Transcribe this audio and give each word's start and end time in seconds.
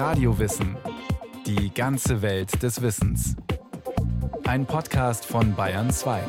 Radiowissen. 0.00 0.78
Die 1.44 1.74
ganze 1.74 2.22
Welt 2.22 2.62
des 2.62 2.80
Wissens. 2.80 3.36
Ein 4.46 4.64
Podcast 4.64 5.26
von 5.26 5.54
Bayern 5.54 5.90
2. 5.90 6.22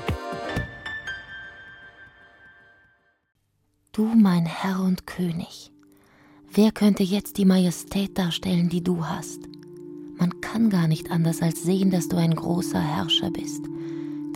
Du, 3.94 4.04
mein 4.04 4.46
Herr 4.46 4.82
und 4.82 5.08
König, 5.08 5.72
wer 6.52 6.74
könnte 6.74 7.04
jetzt 7.04 7.38
die 7.38 7.46
Majestät 7.46 8.18
darstellen, 8.18 8.68
die 8.68 8.84
du 8.84 9.06
hast? 9.06 9.40
Man 10.18 10.42
kann 10.42 10.70
gar 10.70 10.90
nicht 10.90 11.10
anders 11.10 11.42
als 11.42 11.64
sehen, 11.64 11.92
dass 11.92 12.10
du 12.10 12.18
ein 12.18 12.36
großer 12.36 12.82
Herrscher 12.82 13.32
bist, 13.32 13.64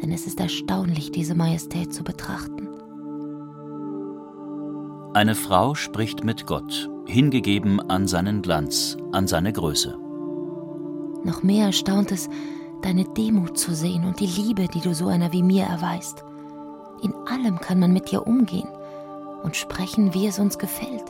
denn 0.01 0.13
es 0.13 0.27
ist 0.27 0.39
erstaunlich, 0.39 1.11
diese 1.11 1.35
Majestät 1.35 1.93
zu 1.93 2.05
betrachten. 2.05 2.69
Eine 5.13 5.35
Frau 5.35 5.75
spricht 5.75 6.23
mit 6.23 6.47
Gott 6.47 6.89
hingegeben 7.07 7.79
an 7.79 8.07
seinen 8.07 8.41
Glanz, 8.41 8.97
an 9.15 9.27
seine 9.27 9.53
Größe. 9.53 9.97
Noch 11.23 11.41
mehr 11.41 11.67
erstaunt 11.67 12.11
es, 12.11 12.29
deine 12.83 13.05
Demut 13.05 13.57
zu 13.57 13.73
sehen 13.73 14.05
und 14.05 14.19
die 14.19 14.27
Liebe, 14.27 14.67
die 14.67 14.81
du 14.81 14.93
so 14.93 15.07
einer 15.07 15.33
wie 15.33 15.41
mir 15.41 15.63
erweist. 15.63 16.23
In 17.01 17.13
allem 17.25 17.59
kann 17.59 17.79
man 17.79 17.91
mit 17.93 18.11
dir 18.11 18.27
umgehen 18.27 18.69
und 19.43 19.55
sprechen, 19.55 20.13
wie 20.13 20.27
es 20.27 20.37
uns 20.37 20.59
gefällt. 20.59 21.03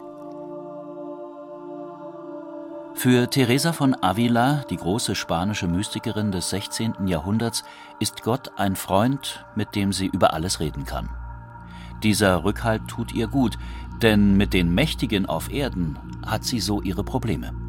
Für 2.93 3.29
Teresa 3.29 3.73
von 3.73 3.95
Avila, 4.01 4.63
die 4.69 4.77
große 4.77 5.15
spanische 5.15 5.67
Mystikerin 5.67 6.31
des 6.31 6.49
16. 6.49 7.07
Jahrhunderts, 7.07 7.63
ist 7.99 8.23
Gott 8.23 8.51
ein 8.55 8.75
Freund, 8.77 9.45
mit 9.55 9.75
dem 9.75 9.91
sie 9.91 10.07
über 10.07 10.33
alles 10.33 10.61
reden 10.61 10.85
kann. 10.85 11.09
Dieser 12.03 12.43
Rückhalt 12.45 12.87
tut 12.87 13.13
ihr 13.13 13.27
gut, 13.27 13.57
denn 14.01 14.37
mit 14.37 14.53
den 14.53 14.73
Mächtigen 14.73 15.25
auf 15.25 15.51
Erden 15.51 15.99
hat 16.25 16.45
sie 16.45 16.59
so 16.59 16.81
ihre 16.81 17.03
Probleme. 17.03 17.64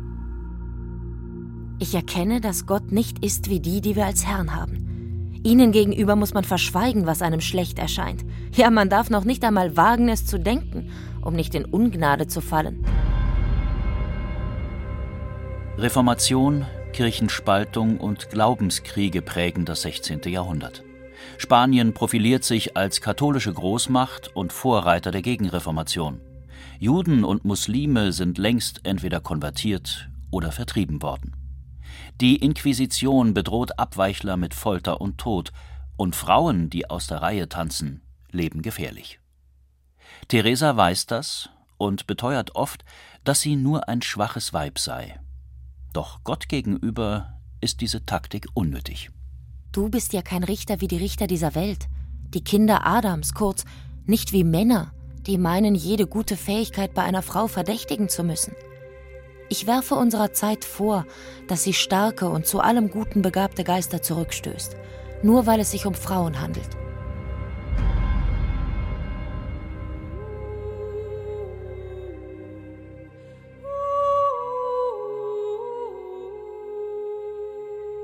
Ich 1.79 1.95
erkenne, 1.95 2.41
dass 2.41 2.65
Gott 2.65 2.91
nicht 2.91 3.23
ist 3.23 3.51
wie 3.51 3.61
die, 3.61 3.83
die 3.83 3.97
wir 3.97 4.07
als 4.07 4.25
Herrn 4.27 4.55
haben. 4.55 5.41
Ihnen 5.45 5.73
gegenüber 5.73 6.17
muss 6.17 6.33
man 6.33 6.45
verschweigen, 6.45 7.07
was 7.07 7.21
einem 7.21 7.43
schlecht 7.43 7.79
erscheint. 7.79 8.25
Ja, 8.55 8.71
man 8.71 8.89
darf 8.89 9.11
noch 9.11 9.25
nicht 9.25 9.45
einmal 9.45 9.77
wagen, 9.77 10.09
es 10.09 10.25
zu 10.25 10.41
denken, 10.41 10.91
um 11.21 11.35
nicht 11.35 11.55
in 11.55 11.67
Ungnade 11.67 12.27
zu 12.27 12.41
fallen. 12.41 12.83
Reformation, 15.77 16.65
Kirchenspaltung 16.95 17.99
und 17.99 18.31
Glaubenskriege 18.31 19.21
prägen 19.21 19.67
das 19.67 19.83
16. 19.83 20.23
Jahrhundert. 20.27 20.83
Spanien 21.37 21.93
profiliert 21.93 22.45
sich 22.45 22.75
als 22.77 23.03
katholische 23.03 23.53
Großmacht 23.53 24.35
und 24.35 24.55
Vorreiter 24.55 25.11
der 25.11 25.21
Gegenreformation. 25.21 26.23
Juden 26.79 27.23
und 27.23 27.45
Muslime 27.45 28.13
sind 28.13 28.39
längst 28.39 28.81
entweder 28.85 29.21
konvertiert 29.21 30.09
oder 30.31 30.53
vertrieben 30.53 31.03
worden. 31.03 31.46
Die 32.21 32.37
Inquisition 32.37 33.35
bedroht 33.35 33.79
Abweichler 33.79 34.39
mit 34.39 34.55
Folter 34.55 35.01
und 35.03 35.19
Tod, 35.19 35.53
und 35.97 36.17
Frauen, 36.17 36.71
die 36.71 36.89
aus 36.89 37.07
der 37.07 37.23
Reihe 37.23 37.49
tanzen, 37.49 38.03
leben 38.31 38.63
gefährlich. 38.63 39.21
Theresa 40.29 40.77
weiß 40.77 41.07
das 41.07 41.51
und 41.79 42.07
beteuert 42.07 42.55
oft, 42.55 42.85
dass 43.25 43.41
sie 43.41 43.57
nur 43.57 43.89
ein 43.89 44.03
schwaches 44.03 44.53
Weib 44.53 44.79
sei. 44.79 45.19
Doch 45.93 46.21
Gott 46.25 46.49
gegenüber 46.49 47.39
ist 47.61 47.81
diese 47.81 48.05
Taktik 48.07 48.47
unnötig. 48.55 49.11
Du 49.73 49.89
bist 49.91 50.13
ja 50.13 50.23
kein 50.23 50.45
Richter 50.45 50.81
wie 50.81 50.89
die 50.89 50.99
Richter 50.99 51.27
dieser 51.27 51.55
Welt, 51.55 51.87
die 52.29 52.43
Kinder 52.43 52.87
Adams, 52.87 53.35
kurz, 53.35 53.65
nicht 54.07 54.33
wie 54.33 54.45
Männer, 54.45 54.93
die 55.27 55.39
meinen, 55.39 55.75
jede 55.75 56.07
gute 56.07 56.37
Fähigkeit 56.37 56.95
bei 56.95 57.03
einer 57.03 57.23
Frau 57.23 57.47
verdächtigen 57.47 58.09
zu 58.09 58.25
müssen. 58.25 58.55
Ich 59.49 59.67
werfe 59.67 59.95
unserer 59.95 60.33
Zeit 60.33 60.65
vor, 60.65 61.07
dass 61.47 61.63
sie 61.63 61.73
starke 61.73 62.29
und 62.29 62.47
zu 62.47 62.61
allem 62.61 62.91
Guten 62.91 63.23
begabte 63.23 63.63
Geister 63.63 64.03
zurückstößt, 64.03 64.77
nur 65.23 65.47
weil 65.47 65.61
es 65.61 65.71
sich 65.71 65.87
um 65.87 65.95
Frauen 65.95 66.41
handelt. 66.41 66.69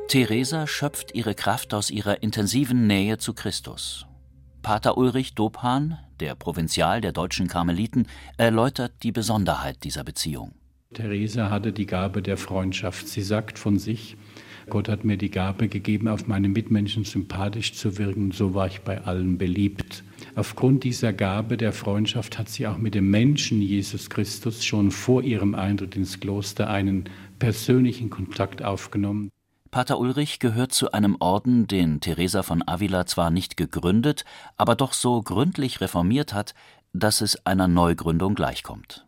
Theresa 0.06 0.66
schöpft 0.66 1.14
ihre 1.14 1.34
Kraft 1.34 1.72
aus 1.72 1.88
ihrer 1.88 2.22
intensiven 2.22 2.86
Nähe 2.86 3.16
zu 3.16 3.32
Christus. 3.32 4.04
Pater 4.60 4.98
Ulrich 4.98 5.34
Dobhan, 5.34 5.98
der 6.20 6.34
Provinzial 6.34 7.00
der 7.00 7.12
deutschen 7.12 7.48
Karmeliten, 7.48 8.06
erläutert 8.36 8.92
die 9.02 9.10
Besonderheit 9.10 9.82
dieser 9.84 10.04
Beziehung. 10.04 10.52
Theresa 10.92 11.50
hatte 11.50 11.72
die 11.72 11.86
Gabe 11.86 12.22
der 12.22 12.36
Freundschaft. 12.36 13.08
Sie 13.08 13.22
sagt 13.22 13.58
von 13.58 13.78
sich, 13.78 14.16
Gott 14.70 14.88
hat 14.88 15.04
mir 15.04 15.16
die 15.16 15.30
Gabe 15.30 15.68
gegeben, 15.68 16.08
auf 16.08 16.26
meine 16.26 16.48
Mitmenschen 16.48 17.04
sympathisch 17.04 17.74
zu 17.74 17.98
wirken, 17.98 18.30
so 18.30 18.54
war 18.54 18.66
ich 18.68 18.80
bei 18.80 19.02
allen 19.02 19.38
beliebt. 19.38 20.04
Aufgrund 20.34 20.84
dieser 20.84 21.12
Gabe 21.12 21.56
der 21.56 21.72
Freundschaft 21.72 22.38
hat 22.38 22.48
sie 22.48 22.66
auch 22.66 22.78
mit 22.78 22.94
dem 22.94 23.10
Menschen 23.10 23.60
Jesus 23.60 24.08
Christus 24.08 24.64
schon 24.64 24.90
vor 24.90 25.22
ihrem 25.22 25.54
Eintritt 25.54 25.96
ins 25.96 26.20
Kloster 26.20 26.70
einen 26.70 27.04
persönlichen 27.38 28.08
Kontakt 28.08 28.62
aufgenommen. 28.62 29.30
Pater 29.70 29.98
Ulrich 29.98 30.38
gehört 30.38 30.72
zu 30.72 30.92
einem 30.92 31.16
Orden, 31.18 31.66
den 31.66 32.00
Teresa 32.00 32.42
von 32.42 32.62
Avila 32.66 33.06
zwar 33.06 33.30
nicht 33.30 33.56
gegründet, 33.56 34.24
aber 34.56 34.74
doch 34.76 34.92
so 34.92 35.22
gründlich 35.22 35.80
reformiert 35.80 36.34
hat, 36.34 36.54
dass 36.92 37.20
es 37.22 37.46
einer 37.46 37.68
Neugründung 37.68 38.34
gleichkommt. 38.34 39.06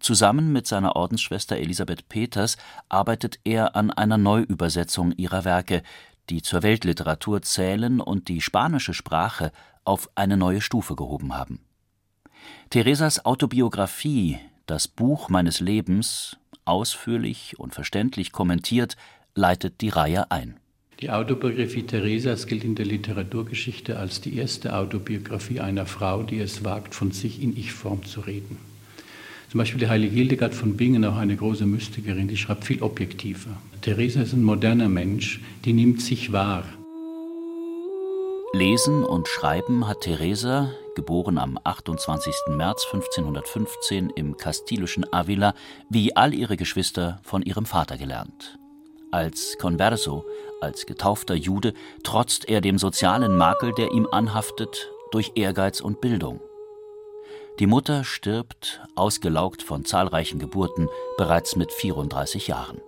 Zusammen 0.00 0.52
mit 0.52 0.66
seiner 0.66 0.96
Ordensschwester 0.96 1.56
Elisabeth 1.56 2.08
Peters 2.08 2.56
arbeitet 2.88 3.40
er 3.44 3.74
an 3.76 3.90
einer 3.90 4.18
Neuübersetzung 4.18 5.12
ihrer 5.12 5.44
Werke, 5.44 5.82
die 6.30 6.42
zur 6.42 6.62
Weltliteratur 6.62 7.42
zählen 7.42 8.00
und 8.00 8.28
die 8.28 8.40
spanische 8.40 8.94
Sprache 8.94 9.52
auf 9.84 10.10
eine 10.14 10.36
neue 10.36 10.60
Stufe 10.60 10.94
gehoben 10.94 11.34
haben. 11.34 11.60
Theresas 12.70 13.24
Autobiografie, 13.24 14.38
das 14.66 14.86
Buch 14.88 15.28
meines 15.28 15.60
Lebens, 15.60 16.36
ausführlich 16.64 17.58
und 17.58 17.74
verständlich 17.74 18.30
kommentiert, 18.30 18.96
leitet 19.34 19.80
die 19.80 19.88
Reihe 19.88 20.30
ein. 20.30 20.60
Die 21.00 21.10
Autobiografie 21.10 21.84
Theresas 21.84 22.46
gilt 22.46 22.64
in 22.64 22.74
der 22.74 22.84
Literaturgeschichte 22.84 23.98
als 23.98 24.20
die 24.20 24.36
erste 24.36 24.76
Autobiografie 24.76 25.60
einer 25.60 25.86
Frau, 25.86 26.24
die 26.24 26.40
es 26.40 26.64
wagt, 26.64 26.94
von 26.94 27.12
sich 27.12 27.40
in 27.42 27.56
Ich-Form 27.56 28.04
zu 28.04 28.20
reden. 28.20 28.58
Zum 29.50 29.58
Beispiel 29.58 29.80
die 29.80 29.88
heilige 29.88 30.14
Hildegard 30.14 30.54
von 30.54 30.76
Bingen, 30.76 31.04
auch 31.06 31.16
eine 31.16 31.34
große 31.34 31.64
Mystikerin, 31.64 32.28
die 32.28 32.36
schreibt 32.36 32.64
viel 32.64 32.82
objektiver. 32.82 33.56
Theresa 33.80 34.20
ist 34.20 34.34
ein 34.34 34.42
moderner 34.42 34.90
Mensch, 34.90 35.40
die 35.64 35.72
nimmt 35.72 36.02
sich 36.02 36.32
wahr. 36.32 36.64
Lesen 38.52 39.04
und 39.04 39.26
Schreiben 39.26 39.88
hat 39.88 40.02
Theresa, 40.02 40.70
geboren 40.94 41.38
am 41.38 41.58
28. 41.64 42.34
März 42.48 42.86
1515 42.92 44.10
im 44.10 44.36
kastilischen 44.36 45.10
Avila, 45.12 45.54
wie 45.88 46.14
all 46.14 46.34
ihre 46.34 46.56
Geschwister 46.56 47.20
von 47.22 47.42
ihrem 47.42 47.64
Vater 47.64 47.96
gelernt. 47.96 48.58
Als 49.10 49.56
Converso, 49.58 50.26
als 50.60 50.84
getaufter 50.84 51.34
Jude, 51.34 51.72
trotzt 52.02 52.48
er 52.48 52.60
dem 52.60 52.76
sozialen 52.78 53.36
Makel, 53.36 53.72
der 53.72 53.92
ihm 53.92 54.06
anhaftet, 54.10 54.90
durch 55.10 55.32
Ehrgeiz 55.36 55.80
und 55.80 56.02
Bildung. 56.02 56.40
Die 57.58 57.66
Mutter 57.66 58.04
stirbt, 58.04 58.80
ausgelaugt 58.94 59.64
von 59.64 59.84
zahlreichen 59.84 60.38
Geburten, 60.38 60.88
bereits 61.16 61.56
mit 61.56 61.72
34 61.72 62.46
Jahren. 62.46 62.80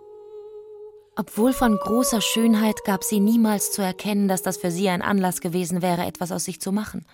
Obwohl 1.17 1.53
von 1.53 1.77
großer 1.77 2.21
Schönheit 2.21 2.85
gab 2.85 3.03
sie 3.03 3.19
niemals 3.19 3.73
zu 3.73 3.83
erkennen, 3.83 4.29
dass 4.29 4.43
das 4.43 4.59
für 4.59 4.71
sie 4.71 4.89
ein 4.89 5.03
Anlass 5.03 5.41
gewesen 5.41 5.83
wäre, 5.83 6.07
etwas 6.07 6.31
aus 6.31 6.45
sich 6.45 6.61
zu 6.61 6.71
machen. 6.71 7.05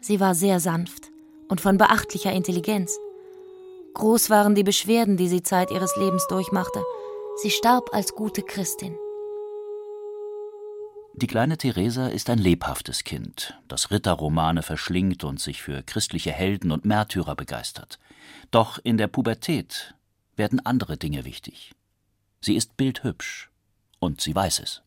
Sie 0.00 0.20
war 0.20 0.34
sehr 0.34 0.58
sanft 0.58 1.10
und 1.48 1.60
von 1.60 1.76
beachtlicher 1.76 2.32
Intelligenz. 2.32 2.98
Groß 3.92 4.30
waren 4.30 4.54
die 4.54 4.64
Beschwerden, 4.64 5.18
die 5.18 5.28
sie 5.28 5.42
Zeit 5.42 5.70
ihres 5.70 5.96
Lebens 5.96 6.26
durchmachte. 6.28 6.82
Sie 7.36 7.50
starb 7.50 7.90
als 7.92 8.14
gute 8.14 8.42
Christin. 8.42 8.96
Die 11.18 11.26
kleine 11.26 11.56
Theresa 11.56 12.08
ist 12.08 12.28
ein 12.28 12.36
lebhaftes 12.36 13.02
Kind, 13.02 13.58
das 13.68 13.90
Ritterromane 13.90 14.62
verschlingt 14.62 15.24
und 15.24 15.40
sich 15.40 15.62
für 15.62 15.82
christliche 15.82 16.30
Helden 16.30 16.70
und 16.70 16.84
Märtyrer 16.84 17.34
begeistert. 17.34 17.98
Doch 18.50 18.78
in 18.84 18.98
der 18.98 19.06
Pubertät 19.06 19.94
werden 20.36 20.64
andere 20.66 20.98
Dinge 20.98 21.24
wichtig. 21.24 21.72
Sie 22.42 22.54
ist 22.54 22.76
bildhübsch 22.76 23.50
und 23.98 24.20
sie 24.20 24.34
weiß 24.34 24.60
es. 24.60 24.82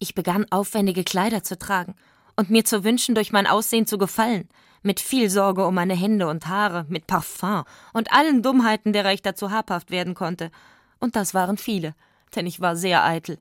Ich 0.00 0.16
begann 0.16 0.44
aufwendige 0.50 1.04
Kleider 1.04 1.44
zu 1.44 1.56
tragen 1.56 1.94
und 2.34 2.50
mir 2.50 2.64
zu 2.64 2.82
wünschen, 2.82 3.14
durch 3.14 3.30
mein 3.30 3.46
Aussehen 3.46 3.86
zu 3.86 3.96
gefallen, 3.96 4.48
mit 4.82 4.98
viel 4.98 5.30
Sorge 5.30 5.64
um 5.64 5.76
meine 5.76 5.94
Hände 5.94 6.26
und 6.26 6.48
Haare, 6.48 6.84
mit 6.88 7.06
Parfum 7.06 7.62
und 7.92 8.12
allen 8.12 8.42
Dummheiten, 8.42 8.92
derer 8.92 9.12
ich 9.12 9.22
dazu 9.22 9.52
habhaft 9.52 9.92
werden 9.92 10.14
konnte, 10.14 10.50
und 10.98 11.14
das 11.14 11.32
waren 11.32 11.58
viele, 11.58 11.94
denn 12.34 12.48
ich 12.48 12.60
war 12.60 12.74
sehr 12.74 13.04
eitel. 13.04 13.38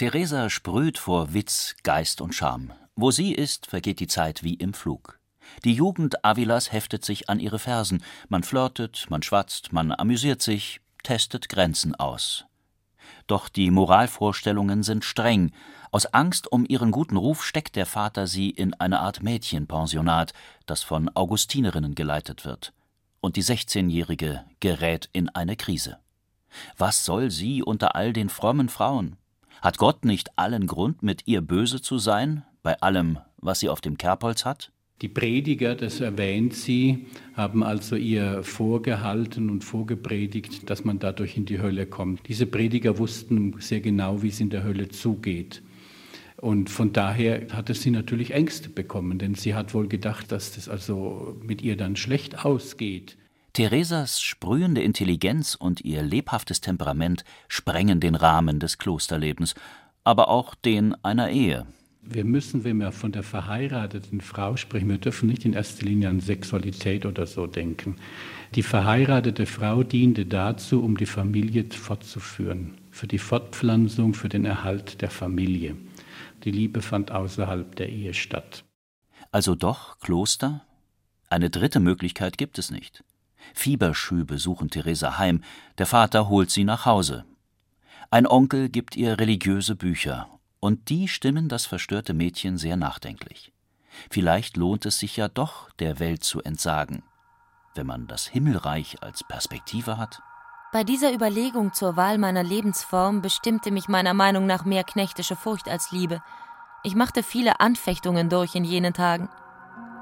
Theresa 0.00 0.48
sprüht 0.48 0.96
vor 0.96 1.34
Witz, 1.34 1.76
Geist 1.82 2.22
und 2.22 2.34
Charme. 2.34 2.72
Wo 2.96 3.10
sie 3.10 3.34
ist, 3.34 3.66
vergeht 3.66 4.00
die 4.00 4.06
Zeit 4.06 4.42
wie 4.42 4.54
im 4.54 4.72
Flug. 4.72 5.20
Die 5.62 5.74
Jugend 5.74 6.24
Avilas 6.24 6.72
heftet 6.72 7.04
sich 7.04 7.28
an 7.28 7.38
ihre 7.38 7.58
Fersen. 7.58 8.02
Man 8.30 8.42
flirtet, 8.42 9.04
man 9.10 9.22
schwatzt, 9.22 9.74
man 9.74 9.92
amüsiert 9.92 10.40
sich, 10.40 10.80
testet 11.02 11.50
Grenzen 11.50 11.94
aus. 11.94 12.46
Doch 13.26 13.50
die 13.50 13.70
Moralvorstellungen 13.70 14.82
sind 14.84 15.04
streng. 15.04 15.52
Aus 15.90 16.06
Angst 16.06 16.50
um 16.50 16.64
ihren 16.66 16.92
guten 16.92 17.18
Ruf 17.18 17.44
steckt 17.44 17.76
der 17.76 17.84
Vater 17.84 18.26
sie 18.26 18.48
in 18.48 18.72
eine 18.72 19.00
Art 19.00 19.22
Mädchenpensionat, 19.22 20.32
das 20.64 20.82
von 20.82 21.14
Augustinerinnen 21.14 21.94
geleitet 21.94 22.46
wird. 22.46 22.72
Und 23.20 23.36
die 23.36 23.44
16-Jährige 23.44 24.46
gerät 24.60 25.10
in 25.12 25.28
eine 25.28 25.56
Krise. 25.56 25.98
Was 26.78 27.04
soll 27.04 27.30
sie 27.30 27.62
unter 27.62 27.96
all 27.96 28.14
den 28.14 28.30
frommen 28.30 28.70
Frauen? 28.70 29.18
Hat 29.60 29.76
Gott 29.76 30.06
nicht 30.06 30.30
allen 30.36 30.66
Grund, 30.66 31.02
mit 31.02 31.26
ihr 31.26 31.42
böse 31.42 31.82
zu 31.82 31.98
sein, 31.98 32.44
bei 32.62 32.80
allem, 32.80 33.18
was 33.36 33.60
sie 33.60 33.68
auf 33.68 33.82
dem 33.82 33.98
Kerbholz 33.98 34.46
hat? 34.46 34.72
Die 35.02 35.08
Prediger, 35.08 35.74
das 35.74 36.00
erwähnt 36.00 36.54
sie, 36.54 37.06
haben 37.34 37.62
also 37.62 37.96
ihr 37.96 38.42
vorgehalten 38.42 39.50
und 39.50 39.62
vorgepredigt, 39.62 40.68
dass 40.68 40.84
man 40.84 40.98
dadurch 40.98 41.36
in 41.36 41.44
die 41.44 41.60
Hölle 41.60 41.86
kommt. 41.86 42.20
Diese 42.28 42.46
Prediger 42.46 42.98
wussten 42.98 43.54
sehr 43.60 43.80
genau, 43.80 44.22
wie 44.22 44.28
es 44.28 44.40
in 44.40 44.50
der 44.50 44.62
Hölle 44.62 44.88
zugeht. 44.88 45.62
Und 46.36 46.70
von 46.70 46.94
daher 46.94 47.46
hatte 47.52 47.74
sie 47.74 47.90
natürlich 47.90 48.32
Ängste 48.32 48.70
bekommen, 48.70 49.18
denn 49.18 49.34
sie 49.34 49.54
hat 49.54 49.74
wohl 49.74 49.88
gedacht, 49.88 50.32
dass 50.32 50.54
das 50.54 50.70
also 50.70 51.38
mit 51.42 51.60
ihr 51.60 51.76
dann 51.76 51.96
schlecht 51.96 52.46
ausgeht. 52.46 53.18
Theresas 53.52 54.20
sprühende 54.20 54.82
Intelligenz 54.82 55.54
und 55.54 55.80
ihr 55.80 56.02
lebhaftes 56.02 56.60
Temperament 56.60 57.24
sprengen 57.48 58.00
den 58.00 58.14
Rahmen 58.14 58.60
des 58.60 58.78
Klosterlebens, 58.78 59.54
aber 60.04 60.28
auch 60.28 60.54
den 60.54 60.94
einer 61.04 61.30
Ehe. 61.30 61.66
Wir 62.02 62.24
müssen, 62.24 62.64
wenn 62.64 62.78
wir 62.78 62.92
von 62.92 63.12
der 63.12 63.22
verheirateten 63.22 64.20
Frau 64.20 64.56
sprechen, 64.56 64.88
wir 64.88 64.98
dürfen 64.98 65.28
nicht 65.28 65.44
in 65.44 65.52
erster 65.52 65.84
Linie 65.84 66.08
an 66.08 66.20
Sexualität 66.20 67.04
oder 67.04 67.26
so 67.26 67.46
denken. 67.46 67.96
Die 68.54 68.62
verheiratete 68.62 69.46
Frau 69.46 69.82
diente 69.82 70.24
dazu, 70.24 70.82
um 70.82 70.96
die 70.96 71.06
Familie 71.06 71.66
fortzuführen, 71.70 72.78
für 72.90 73.06
die 73.06 73.18
Fortpflanzung, 73.18 74.14
für 74.14 74.28
den 74.28 74.44
Erhalt 74.44 75.02
der 75.02 75.10
Familie. 75.10 75.76
Die 76.44 76.50
Liebe 76.50 76.80
fand 76.80 77.10
außerhalb 77.10 77.76
der 77.76 77.90
Ehe 77.90 78.14
statt. 78.14 78.64
Also 79.30 79.54
doch 79.54 79.98
Kloster? 79.98 80.64
Eine 81.28 81.50
dritte 81.50 81.80
Möglichkeit 81.80 82.38
gibt 82.38 82.58
es 82.58 82.70
nicht. 82.70 83.04
Fieberschübe 83.54 84.38
suchen 84.38 84.70
Theresa 84.70 85.18
heim, 85.18 85.42
der 85.78 85.86
Vater 85.86 86.28
holt 86.28 86.50
sie 86.50 86.64
nach 86.64 86.86
Hause. 86.86 87.24
Ein 88.10 88.26
Onkel 88.26 88.68
gibt 88.68 88.96
ihr 88.96 89.18
religiöse 89.18 89.76
Bücher, 89.76 90.28
und 90.58 90.88
die 90.88 91.08
stimmen 91.08 91.48
das 91.48 91.66
verstörte 91.66 92.12
Mädchen 92.12 92.58
sehr 92.58 92.76
nachdenklich. 92.76 93.52
Vielleicht 94.10 94.56
lohnt 94.56 94.86
es 94.86 94.98
sich 94.98 95.16
ja 95.16 95.28
doch, 95.28 95.70
der 95.78 95.98
Welt 95.98 96.24
zu 96.24 96.40
entsagen, 96.42 97.02
wenn 97.74 97.86
man 97.86 98.06
das 98.06 98.26
Himmelreich 98.26 99.02
als 99.02 99.24
Perspektive 99.24 99.96
hat. 99.98 100.20
Bei 100.72 100.84
dieser 100.84 101.12
Überlegung 101.12 101.72
zur 101.72 101.96
Wahl 101.96 102.18
meiner 102.18 102.44
Lebensform 102.44 103.22
bestimmte 103.22 103.72
mich 103.72 103.88
meiner 103.88 104.14
Meinung 104.14 104.46
nach 104.46 104.64
mehr 104.64 104.84
knechtische 104.84 105.34
Furcht 105.34 105.68
als 105.68 105.90
Liebe. 105.90 106.22
Ich 106.84 106.94
machte 106.94 107.22
viele 107.22 107.58
Anfechtungen 107.58 108.28
durch 108.28 108.54
in 108.54 108.64
jenen 108.64 108.92
Tagen. 108.92 109.28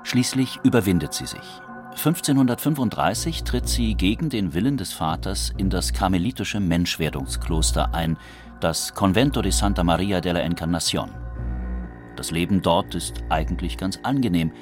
Schließlich 0.03 0.61
überwindet 0.63 1.15
sie 1.15 1.27
sich. 1.27 1.63
1535 1.99 3.43
tritt 3.43 3.69
sie 3.69 3.97
gegen 3.97 4.29
den 4.29 4.55
Willen 4.55 4.77
des 4.77 4.93
Vaters 4.93 5.53
in 5.57 5.69
das 5.69 5.93
karmelitische 5.93 6.61
Menschwerdungskloster 6.61 7.93
ein, 7.93 8.17
das 8.61 8.95
Convento 8.95 9.43
de 9.43 9.51
Santa 9.51 9.83
Maria 9.83 10.21
della 10.21 10.39
Encarnación. 10.39 11.11
Das 12.15 12.31
Leben 12.31 12.63
dort 12.63 12.95
ist 12.95 13.25
eigentlich 13.31 13.79
ganz 13.79 13.99
angenehm. 14.05 14.53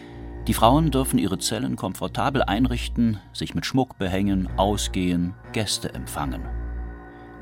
Die 0.47 0.55
Frauen 0.55 0.91
dürfen 0.91 1.19
ihre 1.19 1.37
Zellen 1.37 1.77
komfortabel 1.77 2.43
einrichten, 2.43 3.21
sich 3.35 3.55
mit 3.55 3.67
Schmuck 3.67 3.99
behängen, 3.99 4.49
ausgehen, 4.57 5.35
Gäste 5.53 5.93
empfangen. 5.93 6.41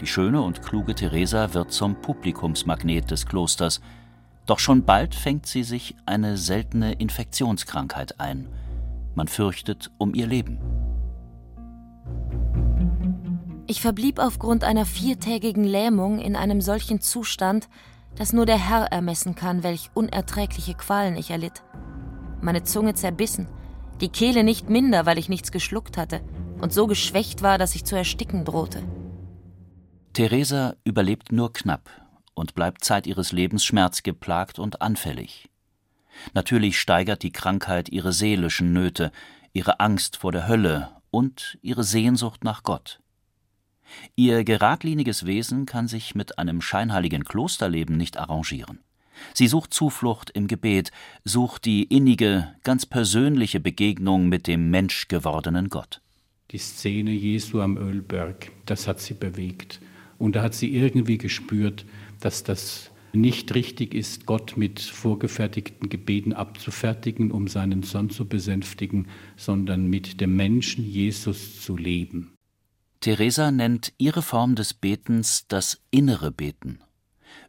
Die 0.01 0.09
schöne 0.09 0.43
und 0.43 0.61
kluge 0.63 0.97
Teresa 0.97 1.55
wird 1.55 1.71
zum 1.71 1.95
Publikumsmagnet 1.95 3.13
des 3.13 3.27
Klosters, 3.27 3.81
doch 4.47 4.59
schon 4.59 4.85
bald 4.85 5.15
fängt 5.15 5.47
sie 5.47 5.63
sich 5.63 5.95
eine 6.05 6.37
seltene 6.37 6.95
Infektionskrankheit 6.95 8.19
ein. 8.19 8.49
Man 9.15 9.29
fürchtet 9.29 9.91
um 9.99 10.15
ihr 10.15 10.27
Leben. 10.27 10.59
Ich 13.67 13.81
verblieb 13.81 14.19
aufgrund 14.19 14.63
einer 14.63 14.85
viertägigen 14.85 15.65
Lähmung 15.65 16.19
in 16.19 16.37
einem 16.37 16.61
solchen 16.61 17.01
Zustand, 17.01 17.69
dass 18.15 18.33
nur 18.33 18.47
der 18.47 18.59
Herr 18.59 18.93
ermessen 18.93 19.35
kann, 19.35 19.63
welch 19.63 19.91
unerträgliche 19.95 20.75
Qualen 20.75 21.17
ich 21.17 21.31
erlitt. 21.31 21.65
Meine 22.41 22.63
Zunge 22.63 22.95
zerbissen, 22.95 23.49
die 24.01 24.11
Kehle 24.11 24.45
nicht 24.45 24.69
minder, 24.69 25.07
weil 25.07 25.19
ich 25.19 25.29
nichts 25.29 25.51
geschluckt 25.51 25.97
hatte 25.97 26.21
und 26.61 26.73
so 26.73 26.87
geschwächt 26.87 27.43
war, 27.43 27.59
dass 27.59 27.75
ich 27.75 27.85
zu 27.85 27.97
ersticken 27.97 28.45
drohte. 28.45 28.83
Theresa 30.13 30.75
überlebt 30.85 31.33
nur 31.33 31.53
knapp 31.53 31.91
und 32.35 32.55
bleibt 32.55 32.85
Zeit 32.85 33.07
ihres 33.07 33.33
Lebens 33.33 33.65
schmerzgeplagt 33.65 34.59
und 34.59 34.83
anfällig. 34.83 35.49
Natürlich 36.33 36.79
steigert 36.79 37.23
die 37.23 37.33
Krankheit 37.33 37.89
ihre 37.89 38.13
seelischen 38.13 38.73
Nöte, 38.73 39.13
ihre 39.53 39.81
Angst 39.81 40.17
vor 40.17 40.33
der 40.33 40.49
Hölle 40.49 40.91
und 41.11 41.59
ihre 41.63 41.85
Sehnsucht 41.85 42.45
nach 42.45 42.63
Gott. 42.63 43.01
Ihr 44.17 44.45
geradliniges 44.45 45.27
Wesen 45.27 45.67
kann 45.67 45.89
sich 45.89 46.15
mit 46.15 46.39
einem 46.39 46.61
scheinheiligen 46.61 47.25
Klosterleben 47.25 47.97
nicht 47.97 48.17
arrangieren. 48.17 48.81
Sie 49.33 49.47
sucht 49.47 49.73
Zuflucht 49.73 50.31
im 50.31 50.49
Gebet, 50.49 50.91
sucht 51.25 51.65
die 51.65 51.85
innige, 51.85 52.55
ganz 52.65 52.85
persönliche 52.87 53.61
Begegnung 53.61 54.29
mit 54.29 54.47
dem 54.47 54.71
menschgewordenen 54.71 55.69
Gott. 55.69 56.01
Die 56.51 56.59
Szene 56.59 57.13
Jesu 57.13 57.61
am 57.61 57.77
Ölberg, 57.77 58.51
das 58.67 58.89
hat 58.89 59.01
sie 59.01 59.15
bewegt. 59.15 59.81
Und 60.19 60.37
da 60.37 60.43
hat 60.43 60.55
sie 60.55 60.75
irgendwie 60.75 61.19
gespürt, 61.19 61.85
dass 62.21 62.43
das 62.45 62.91
nicht 63.15 63.55
richtig 63.55 63.95
ist, 63.95 64.27
Gott 64.27 64.57
mit 64.57 64.81
vorgefertigten 64.81 65.89
Gebeten 65.89 66.33
abzufertigen, 66.33 67.31
um 67.31 67.49
seinen 67.49 67.83
Sohn 67.83 68.11
zu 68.11 68.29
besänftigen, 68.29 69.09
sondern 69.37 69.87
mit 69.87 70.21
dem 70.21 70.37
Menschen 70.37 70.85
Jesus 70.85 71.61
zu 71.63 71.77
leben. 71.77 72.35
Theresa 73.01 73.51
nennt 73.51 73.93
ihre 73.99 74.23
Form 74.23 74.55
des 74.55 74.73
Betens 74.73 75.47
das 75.49 75.81
innere 75.91 76.31
Beten. 76.31 76.81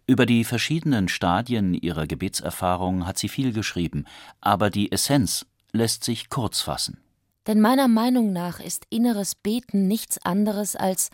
Über 0.08 0.26
die 0.26 0.44
verschiedenen 0.44 1.08
Stadien 1.08 1.74
ihrer 1.74 2.08
Gebetserfahrung 2.08 3.08
hat 3.08 3.18
sie 3.18 3.30
viel 3.30 3.54
geschrieben, 3.54 4.06
aber 4.42 4.70
die 4.70 4.92
Essenz 4.92 5.46
lässt 5.72 6.04
sich 6.04 6.30
kurz 6.30 6.62
fassen. 6.62 7.00
Denn 7.48 7.62
meiner 7.62 7.88
Meinung 7.88 8.34
nach 8.34 8.60
ist 8.60 8.86
inneres 8.90 9.36
Beten 9.36 9.88
nichts 9.88 10.18
anderes 10.24 10.76
als 10.76 11.10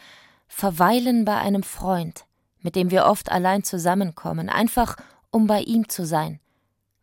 Verweilen 0.47 1.23
bei 1.23 1.37
einem 1.37 1.63
Freund, 1.63 2.25
mit 2.61 2.75
dem 2.75 2.91
wir 2.91 3.05
oft 3.05 3.31
allein 3.31 3.63
zusammenkommen, 3.63 4.49
einfach 4.49 4.95
um 5.31 5.47
bei 5.47 5.61
ihm 5.61 5.89
zu 5.89 6.05
sein, 6.05 6.39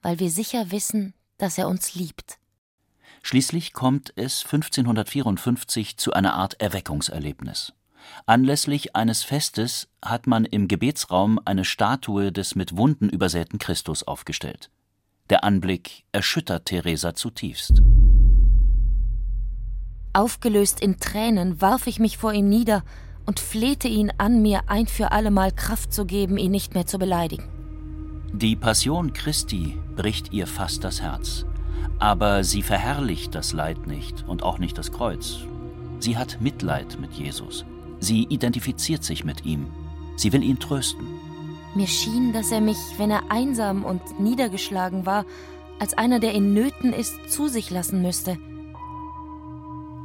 weil 0.02 0.18
wir 0.18 0.30
sicher 0.30 0.70
wissen, 0.70 1.14
dass 1.38 1.58
er 1.58 1.68
uns 1.68 1.94
liebt. 1.94 2.38
Schließlich 3.22 3.72
kommt 3.72 4.12
es 4.16 4.44
1554 4.44 5.96
zu 5.96 6.12
einer 6.12 6.34
Art 6.34 6.60
Erweckungserlebnis. 6.60 7.72
Anlässlich 8.26 8.96
eines 8.96 9.22
Festes 9.22 9.88
hat 10.02 10.26
man 10.26 10.44
im 10.44 10.68
Gebetsraum 10.68 11.40
eine 11.44 11.64
Statue 11.64 12.32
des 12.32 12.54
mit 12.54 12.76
Wunden 12.76 13.08
übersäten 13.08 13.58
Christus 13.58 14.02
aufgestellt. 14.02 14.70
Der 15.30 15.44
Anblick 15.44 16.04
erschüttert 16.12 16.66
Theresa 16.66 17.14
zutiefst. 17.14 17.82
Aufgelöst 20.14 20.80
in 20.80 20.98
Tränen 20.98 21.60
warf 21.60 21.86
ich 21.86 21.98
mich 21.98 22.16
vor 22.16 22.32
ihm 22.32 22.48
nieder 22.48 22.82
und 23.28 23.40
flehte 23.40 23.88
ihn 23.88 24.10
an, 24.16 24.40
mir 24.40 24.62
ein 24.68 24.86
für 24.86 25.12
allemal 25.12 25.52
Kraft 25.52 25.92
zu 25.92 26.06
geben, 26.06 26.38
ihn 26.38 26.50
nicht 26.50 26.72
mehr 26.72 26.86
zu 26.86 26.98
beleidigen. 26.98 27.44
Die 28.32 28.56
Passion 28.56 29.12
Christi 29.12 29.76
bricht 29.96 30.32
ihr 30.32 30.46
fast 30.46 30.82
das 30.82 31.02
Herz. 31.02 31.44
Aber 31.98 32.42
sie 32.42 32.62
verherrlicht 32.62 33.34
das 33.34 33.52
Leid 33.52 33.86
nicht 33.86 34.24
und 34.26 34.42
auch 34.42 34.58
nicht 34.58 34.78
das 34.78 34.92
Kreuz. 34.92 35.40
Sie 35.98 36.16
hat 36.16 36.40
Mitleid 36.40 36.98
mit 36.98 37.12
Jesus. 37.12 37.66
Sie 38.00 38.22
identifiziert 38.22 39.04
sich 39.04 39.24
mit 39.24 39.44
ihm. 39.44 39.66
Sie 40.16 40.32
will 40.32 40.42
ihn 40.42 40.58
trösten. 40.58 41.06
Mir 41.74 41.86
schien, 41.86 42.32
dass 42.32 42.50
er 42.50 42.62
mich, 42.62 42.78
wenn 42.96 43.10
er 43.10 43.30
einsam 43.30 43.84
und 43.84 44.00
niedergeschlagen 44.18 45.04
war, 45.04 45.26
als 45.78 45.92
einer, 45.98 46.18
der 46.18 46.32
in 46.32 46.54
Nöten 46.54 46.94
ist, 46.94 47.30
zu 47.30 47.48
sich 47.48 47.68
lassen 47.68 48.00
müsste. 48.00 48.38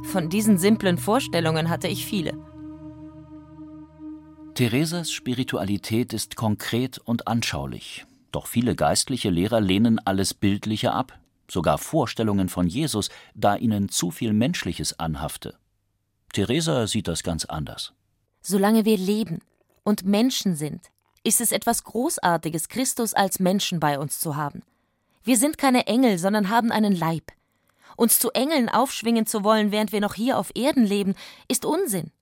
Von 0.02 0.28
diesen 0.28 0.58
simplen 0.58 0.98
Vorstellungen 0.98 1.70
hatte 1.70 1.88
ich 1.88 2.04
viele. 2.04 2.34
Theresas 4.54 5.10
Spiritualität 5.10 6.12
ist 6.12 6.36
konkret 6.36 6.98
und 6.98 7.26
anschaulich. 7.26 8.06
Doch 8.30 8.46
viele 8.46 8.76
geistliche 8.76 9.28
Lehrer 9.28 9.60
lehnen 9.60 9.98
alles 9.98 10.32
Bildliche 10.32 10.92
ab, 10.92 11.18
sogar 11.50 11.76
Vorstellungen 11.76 12.48
von 12.48 12.68
Jesus, 12.68 13.10
da 13.34 13.56
ihnen 13.56 13.88
zu 13.88 14.12
viel 14.12 14.32
Menschliches 14.32 14.96
anhafte. 15.00 15.56
Theresa 16.32 16.86
sieht 16.86 17.08
das 17.08 17.24
ganz 17.24 17.44
anders. 17.44 17.94
Solange 18.42 18.84
wir 18.84 18.96
leben 18.96 19.40
und 19.82 20.04
Menschen 20.04 20.54
sind, 20.54 20.82
ist 21.24 21.40
es 21.40 21.50
etwas 21.50 21.82
Großartiges, 21.82 22.68
Christus 22.68 23.12
als 23.12 23.40
Menschen 23.40 23.80
bei 23.80 23.98
uns 23.98 24.20
zu 24.20 24.36
haben. 24.36 24.62
Wir 25.24 25.36
sind 25.36 25.58
keine 25.58 25.88
Engel, 25.88 26.16
sondern 26.16 26.48
haben 26.48 26.70
einen 26.70 26.94
Leib. 26.94 27.32
Uns 27.96 28.20
zu 28.20 28.30
Engeln 28.30 28.68
aufschwingen 28.68 29.26
zu 29.26 29.42
wollen, 29.42 29.72
während 29.72 29.90
wir 29.90 30.00
noch 30.00 30.14
hier 30.14 30.38
auf 30.38 30.52
Erden 30.54 30.84
leben, 30.84 31.16
ist 31.48 31.64
Unsinn. 31.64 32.12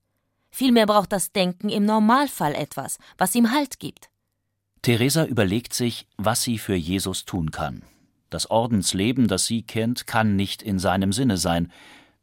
Vielmehr 0.55 0.85
braucht 0.85 1.11
das 1.11 1.31
Denken 1.31 1.69
im 1.69 1.83
Normalfall 1.83 2.53
etwas, 2.53 2.99
was 3.17 3.33
ihm 3.33 3.49
Halt 3.49 3.79
gibt. 3.79 4.11
Theresa 4.83 5.25
überlegt 5.25 5.73
sich, 5.73 6.05
was 6.17 6.43
sie 6.43 6.59
für 6.59 6.75
Jesus 6.75 7.25
tun 7.25 7.49
kann. 7.49 7.81
Das 8.29 8.51
Ordensleben, 8.51 9.27
das 9.27 9.47
sie 9.47 9.63
kennt, 9.63 10.05
kann 10.05 10.35
nicht 10.35 10.61
in 10.61 10.77
seinem 10.77 11.11
Sinne 11.11 11.37
sein. 11.37 11.71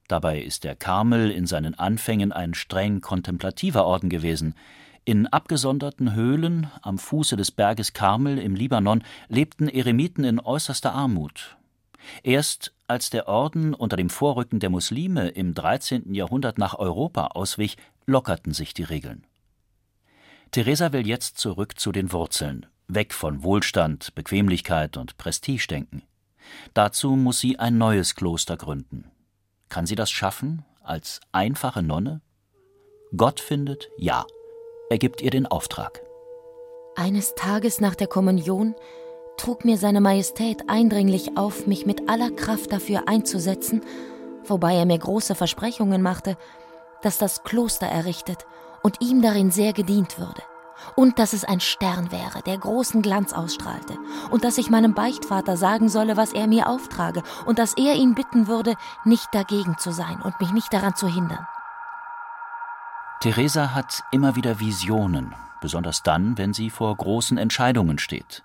Dabei 0.07 0.41
ist 0.41 0.63
der 0.63 0.77
Karmel 0.77 1.33
in 1.33 1.49
seinen 1.49 1.75
Anfängen 1.75 2.31
ein 2.31 2.55
streng 2.55 3.01
kontemplativer 3.01 3.85
Orden 3.85 4.09
gewesen. 4.09 4.55
In 5.05 5.27
abgesonderten 5.27 6.15
Höhlen 6.15 6.71
am 6.83 6.99
Fuße 6.99 7.37
des 7.37 7.51
Berges 7.51 7.95
Karmel 7.95 8.39
im 8.39 8.55
Libanon 8.55 9.03
lebten 9.27 9.69
Eremiten 9.69 10.23
in 10.23 10.39
äußerster 10.39 10.93
Armut. 10.93 11.57
Erst 12.23 12.73
als 12.87 13.11
der 13.11 13.29
Orden 13.29 13.75
unter 13.75 13.97
dem 13.97 14.11
Vorrücken 14.11 14.61
der 14.61 14.71
Muslime 14.71 15.29
im 15.29 15.55
13. 15.55 16.15
Jahrhundert 16.15 16.59
nach 16.59 16.79
Europa 16.79 17.29
auswich, 17.29 17.77
lockerten 18.11 18.53
sich 18.53 18.75
die 18.75 18.83
Regeln. 18.83 19.27
Theresa 20.51 20.93
will 20.93 21.07
jetzt 21.07 21.39
zurück 21.39 21.79
zu 21.79 21.93
den 21.93 22.13
Wurzeln, 22.13 22.67
weg 22.89 23.15
von 23.15 23.43
Wohlstand, 23.43 24.15
Bequemlichkeit 24.15 24.97
und 24.97 25.17
Prestigedenken. 25.17 26.03
Dazu 26.75 27.11
muss 27.11 27.41
sie 27.41 27.59
ein 27.59 27.79
neues 27.79 28.17
Kloster 28.17 28.57
gründen. 28.57 29.11
Kann 29.69 29.87
sie 29.87 29.95
das 29.95 30.11
schaffen, 30.11 30.65
als 30.83 31.21
einfache 31.31 31.83
Nonne? 31.83 32.21
Gott 33.17 33.41
findet 33.41 33.89
ja. 33.97 34.27
Er 34.91 34.99
gibt 34.99 35.23
ihr 35.23 35.31
den 35.31 35.47
Auftrag. 35.47 36.03
Eines 36.97 37.35
Tages 37.37 37.81
nach 37.81 37.95
der 37.95 38.09
Kommunion 38.09 38.75
trug 39.37 39.65
mir 39.65 39.79
seine 39.79 40.01
Majestät 40.01 40.69
eindringlich 40.69 41.37
auf, 41.37 41.67
mich 41.67 41.87
mit 41.87 42.09
aller 42.11 42.31
Kraft 42.31 42.73
dafür 42.73 43.05
einzusetzen, 43.07 43.83
wobei 44.45 44.75
er 44.75 44.85
mir 44.85 44.99
große 44.99 45.35
Versprechungen 45.35 46.03
machte, 46.03 46.37
dass 47.03 47.19
das 47.19 47.43
Kloster 47.43 47.87
errichtet 47.87 48.47
und 48.83 49.01
ihm 49.01 49.23
darin 49.23 49.51
sehr 49.51 49.73
gedient 49.73 50.19
würde, 50.19 50.43
und 50.97 51.19
dass 51.19 51.33
es 51.33 51.45
ein 51.45 51.61
Stern 51.61 52.11
wäre, 52.13 52.43
der 52.47 52.59
großen 52.59 53.03
Glanz 53.03 53.33
ausstrahlte, 53.33 53.99
und 54.31 54.45
dass 54.45 54.59
ich 54.59 54.71
meinem 54.71 54.95
Beichtvater 54.95 55.57
sagen 55.57 55.89
solle, 55.89 56.17
was 56.17 56.33
er 56.33 56.47
mir 56.47 56.69
auftrage, 56.69 57.23
und 57.47 57.59
dass 57.59 57.75
er 57.77 57.95
ihn 57.95 58.15
bitten 58.15 58.47
würde, 58.47 58.75
nicht 59.05 59.29
dagegen 59.33 59.77
zu 59.79 59.93
sein 59.93 60.21
und 60.23 60.39
mich 60.41 60.53
nicht 60.53 60.73
daran 60.73 60.95
zu 60.95 61.07
hindern. 61.07 61.47
Theresa 63.21 63.75
hat 63.75 64.03
immer 64.13 64.35
wieder 64.35 64.61
Visionen, 64.61 65.35
besonders 65.61 66.03
dann, 66.03 66.39
wenn 66.39 66.55
sie 66.55 66.71
vor 66.71 66.97
großen 66.97 67.37
Entscheidungen 67.37 67.99
steht. 67.99 68.43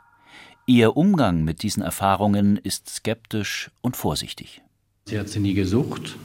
Ihr 0.66 0.98
Umgang 0.98 1.44
mit 1.44 1.64
diesen 1.64 1.84
Erfahrungen 1.84 2.58
ist 2.58 2.90
skeptisch 2.90 3.72
und 3.82 3.96
vorsichtig. 3.96 4.64
Sie 5.06 5.20
hat 5.20 5.30
sie 5.30 5.40
nie 5.40 5.54
gesucht. 5.54 6.18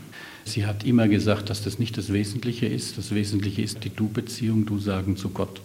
Sie 0.50 0.66
hat 0.66 0.82
immer 0.82 1.06
gesagt, 1.06 1.48
dass 1.48 1.62
das 1.62 1.78
nicht 1.78 1.96
das 1.96 2.12
Wesentliche 2.12 2.66
ist. 2.66 2.98
Das 2.98 3.14
Wesentliche 3.14 3.62
ist 3.62 3.84
die 3.84 3.90
Du-Beziehung, 3.90 4.66
Du-Sagen 4.66 5.16
zu 5.16 5.28
Gott. 5.28 5.60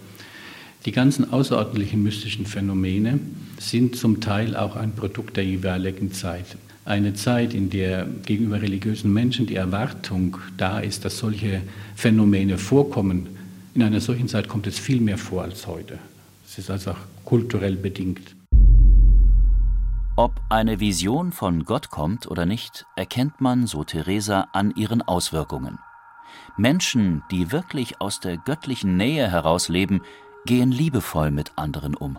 Die 0.85 0.91
ganzen 0.91 1.33
außerordentlichen 1.33 2.03
mystischen 2.03 2.45
Phänomene 2.45 3.19
sind 3.57 3.95
zum 3.95 4.21
Teil 4.21 4.55
auch 4.55 4.75
ein 4.75 4.91
Produkt 4.91 5.37
der 5.37 5.43
jeweiligen 5.43 6.11
Zeit. 6.11 6.45
Eine 6.85 7.15
Zeit, 7.15 7.55
in 7.55 7.71
der 7.71 8.05
gegenüber 8.27 8.61
religiösen 8.61 9.11
Menschen 9.11 9.47
die 9.47 9.55
Erwartung 9.55 10.37
da 10.55 10.79
ist, 10.79 11.03
dass 11.03 11.17
solche 11.17 11.63
Phänomene 11.95 12.59
vorkommen. 12.59 13.25
In 13.73 13.81
einer 13.81 14.01
solchen 14.01 14.27
Zeit 14.27 14.47
kommt 14.47 14.67
es 14.67 14.77
viel 14.77 15.01
mehr 15.01 15.17
vor 15.17 15.41
als 15.41 15.65
heute. 15.65 15.97
Es 16.47 16.59
ist 16.59 16.69
also 16.69 16.91
auch 16.91 16.99
kulturell 17.23 17.75
bedingt. 17.75 18.35
Ob 20.17 20.39
eine 20.47 20.79
Vision 20.79 21.33
von 21.33 21.65
Gott 21.65 21.89
kommt 21.89 22.27
oder 22.31 22.45
nicht, 22.45 22.85
erkennt 22.95 23.41
man, 23.41 23.67
so 23.67 23.83
Theresa, 23.83 24.47
an 24.53 24.71
ihren 24.73 25.01
Auswirkungen. 25.01 25.77
Menschen, 26.55 27.21
die 27.31 27.51
wirklich 27.51 27.99
aus 27.99 28.21
der 28.21 28.37
göttlichen 28.37 28.95
Nähe 28.95 29.29
heraus 29.29 29.67
leben, 29.67 30.01
gehen 30.45 30.71
liebevoll 30.71 31.31
mit 31.31 31.57
anderen 31.57 31.95
um. 31.95 32.17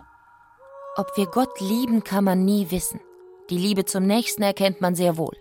Ob 0.95 1.17
wir 1.17 1.25
Gott 1.25 1.59
lieben, 1.59 2.03
kann 2.03 2.23
man 2.23 2.45
nie 2.45 2.69
wissen. 2.69 2.99
Die 3.49 3.57
Liebe 3.57 3.85
zum 3.85 4.05
Nächsten 4.05 4.43
erkennt 4.43 4.79
man 4.79 4.93
sehr 4.93 5.17
wohl. 5.17 5.35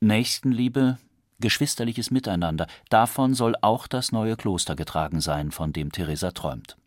Nächstenliebe, 0.00 0.96
geschwisterliches 1.38 2.10
Miteinander, 2.10 2.66
davon 2.88 3.34
soll 3.34 3.56
auch 3.60 3.88
das 3.88 4.10
neue 4.10 4.36
Kloster 4.36 4.74
getragen 4.74 5.20
sein, 5.20 5.50
von 5.50 5.74
dem 5.74 5.92
Theresa 5.92 6.30
träumt. 6.30 6.78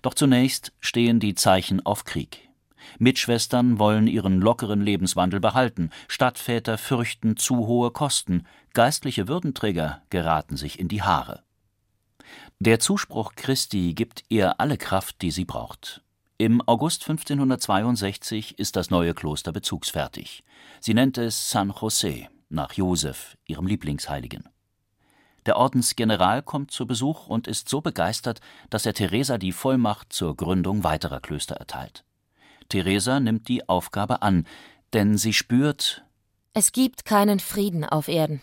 Doch 0.00 0.14
zunächst 0.14 0.72
stehen 0.80 1.20
die 1.20 1.34
Zeichen 1.34 1.84
auf 1.84 2.04
Krieg. 2.04 2.51
Mitschwestern 2.98 3.78
wollen 3.78 4.06
ihren 4.06 4.40
lockeren 4.40 4.80
Lebenswandel 4.80 5.40
behalten, 5.40 5.90
Stadtväter 6.08 6.78
fürchten 6.78 7.36
zu 7.36 7.66
hohe 7.66 7.90
Kosten, 7.90 8.46
geistliche 8.74 9.28
Würdenträger 9.28 10.02
geraten 10.10 10.56
sich 10.56 10.78
in 10.78 10.88
die 10.88 11.02
Haare. 11.02 11.42
Der 12.58 12.78
Zuspruch 12.78 13.34
Christi 13.34 13.94
gibt 13.94 14.24
ihr 14.28 14.60
alle 14.60 14.78
Kraft, 14.78 15.22
die 15.22 15.30
sie 15.30 15.44
braucht. 15.44 16.02
Im 16.38 16.60
August 16.66 17.02
1562 17.08 18.58
ist 18.58 18.76
das 18.76 18.90
neue 18.90 19.14
Kloster 19.14 19.52
bezugsfertig. 19.52 20.44
Sie 20.80 20.94
nennt 20.94 21.18
es 21.18 21.50
San 21.50 21.70
José, 21.70 22.28
nach 22.48 22.72
Josef, 22.72 23.36
ihrem 23.46 23.66
Lieblingsheiligen. 23.66 24.48
Der 25.46 25.56
Ordensgeneral 25.56 26.42
kommt 26.42 26.70
zu 26.70 26.86
Besuch 26.86 27.26
und 27.26 27.48
ist 27.48 27.68
so 27.68 27.80
begeistert, 27.80 28.40
dass 28.70 28.86
er 28.86 28.94
Theresa 28.94 29.38
die 29.38 29.52
Vollmacht 29.52 30.12
zur 30.12 30.36
Gründung 30.36 30.84
weiterer 30.84 31.20
Klöster 31.20 31.56
erteilt. 31.56 32.04
Theresa 32.72 33.20
nimmt 33.20 33.48
die 33.48 33.68
Aufgabe 33.68 34.22
an, 34.22 34.46
denn 34.94 35.18
sie 35.18 35.34
spürt, 35.34 36.04
es 36.54 36.72
gibt 36.72 37.04
keinen 37.04 37.38
Frieden 37.38 37.84
auf 37.84 38.08
Erden. 38.08 38.40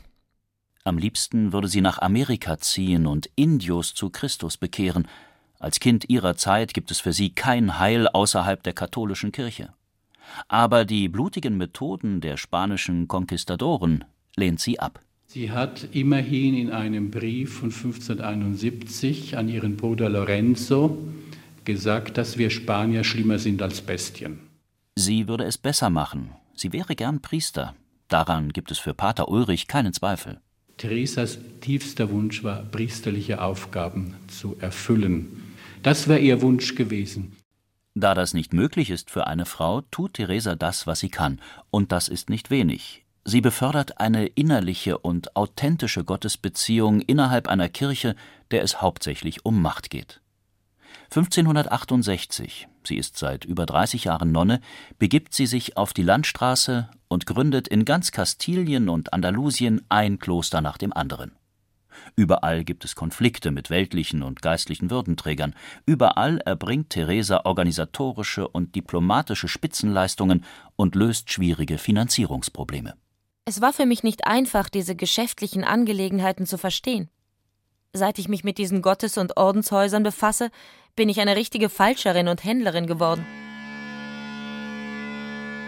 Am 0.84 1.00
liebsten 1.00 1.52
würde 1.52 1.68
sie 1.68 1.82
nach 1.82 1.98
Amerika 1.98 2.60
ziehen 2.60 3.08
und 3.08 3.28
Indios 3.36 3.96
zu 3.96 4.12
Christus 4.12 4.58
bekehren. 4.58 5.08
Als 5.58 5.80
Kind 5.80 6.10
ihrer 6.10 6.36
Zeit 6.36 6.76
gibt 6.76 6.92
es 6.92 7.00
für 7.00 7.12
sie 7.12 7.32
kein 7.32 7.80
Heil 7.80 8.08
außerhalb 8.08 8.62
der 8.62 8.74
katholischen 8.74 9.32
Kirche. 9.32 9.74
Aber 10.48 10.86
die 10.86 11.10
blutigen 11.10 11.58
Methoden 11.58 12.22
der 12.22 12.38
spanischen 12.38 13.08
Konquistadoren 13.08 14.06
lehnt 14.36 14.60
sie 14.60 14.80
ab. 14.80 15.02
Sie 15.26 15.50
hat 15.50 15.88
immerhin 15.92 16.56
in 16.56 16.70
einem 16.72 17.10
Brief 17.10 17.60
von 17.60 17.72
1571 17.72 19.38
an 19.38 19.50
ihren 19.50 19.76
Bruder 19.76 20.08
Lorenzo 20.10 20.98
gesagt, 21.66 22.18
dass 22.18 22.38
wir 22.38 22.50
Spanier 22.50 23.04
schlimmer 23.04 23.40
sind 23.40 23.62
als 23.62 23.82
Bestien. 23.82 24.40
Sie 24.96 25.28
würde 25.28 25.46
es 25.46 25.58
besser 25.58 25.90
machen. 25.90 26.32
Sie 26.56 26.74
wäre 26.74 26.96
gern 26.96 27.22
Priester. 27.22 27.76
Daran 28.10 28.52
gibt 28.52 28.72
es 28.72 28.80
für 28.80 28.94
Pater 28.94 29.30
Ulrich 29.30 29.68
keinen 29.68 29.94
Zweifel. 29.94 30.42
Theresas 30.78 31.38
tiefster 31.62 32.10
Wunsch 32.10 32.44
war, 32.44 32.64
priesterliche 32.64 33.42
Aufgaben 33.42 34.16
zu 34.28 34.58
erfüllen. 34.60 35.56
Das 35.84 36.08
wäre 36.08 36.20
ihr 36.20 36.42
Wunsch 36.42 36.76
gewesen. 36.76 37.36
Da 37.96 38.14
das 38.14 38.34
nicht 38.34 38.54
möglich 38.54 38.90
ist 38.90 39.12
für 39.12 39.28
eine 39.28 39.46
Frau, 39.46 39.82
tut 39.82 40.14
Theresa 40.16 40.56
das, 40.56 40.88
was 40.88 41.02
sie 41.02 41.10
kann, 41.10 41.42
und 41.70 41.92
das 41.92 42.08
ist 42.08 42.30
nicht 42.30 42.50
wenig. 42.50 43.06
Sie 43.26 43.42
befördert 43.42 44.00
eine 44.00 44.26
innerliche 44.26 44.98
und 44.98 45.36
authentische 45.36 46.04
Gottesbeziehung 46.04 47.02
innerhalb 47.02 47.48
einer 47.48 47.70
Kirche, 47.70 48.16
der 48.52 48.64
es 48.64 48.82
hauptsächlich 48.82 49.46
um 49.46 49.62
Macht 49.62 49.90
geht. 49.90 50.22
1568, 51.12 52.68
sie 52.84 52.96
ist 52.96 53.18
seit 53.18 53.44
über 53.44 53.66
30 53.66 54.04
Jahren 54.04 54.32
Nonne, 54.32 54.62
begibt 55.00 55.34
sie 55.34 55.48
sich 55.48 55.76
auf 55.76 55.92
die 55.92 56.04
Landstraße 56.04 56.90
und 57.08 57.26
gründet 57.26 57.68
in 57.68 57.84
ganz 57.84 58.12
Kastilien 58.12 58.90
und 58.90 59.12
Andalusien 59.12 59.82
ein 59.90 60.20
Kloster 60.20 60.62
nach 60.62 60.78
dem 60.78 60.94
anderen. 60.94 61.32
Überall 62.16 62.64
gibt 62.64 62.86
es 62.86 62.96
Konflikte 62.96 63.50
mit 63.50 63.72
weltlichen 63.72 64.22
und 64.22 64.44
geistlichen 64.44 64.92
Würdenträgern. 64.92 65.56
Überall 65.88 66.40
erbringt 66.40 66.92
Theresa 66.92 67.42
organisatorische 67.44 68.48
und 68.48 68.76
diplomatische 68.76 69.48
Spitzenleistungen 69.48 70.46
und 70.76 70.96
löst 70.96 71.32
schwierige 71.32 71.80
Finanzierungsprobleme. 71.80 72.94
Es 73.46 73.62
war 73.62 73.74
für 73.74 73.88
mich 73.88 74.04
nicht 74.04 74.28
einfach, 74.28 74.70
diese 74.70 74.96
geschäftlichen 74.96 75.64
Angelegenheiten 75.64 76.46
zu 76.46 76.60
verstehen. 76.60 77.10
Seit 77.94 78.20
ich 78.20 78.30
mich 78.30 78.44
mit 78.44 78.60
diesen 78.60 78.84
Gottes- 78.84 79.18
und 79.18 79.36
Ordenshäusern 79.36 80.04
befasse, 80.04 80.52
bin 80.96 81.10
ich 81.10 81.20
eine 81.20 81.36
richtige 81.36 81.70
Falscherin 81.70 82.28
und 82.28 82.44
Händlerin 82.44 82.86
geworden. 82.86 83.26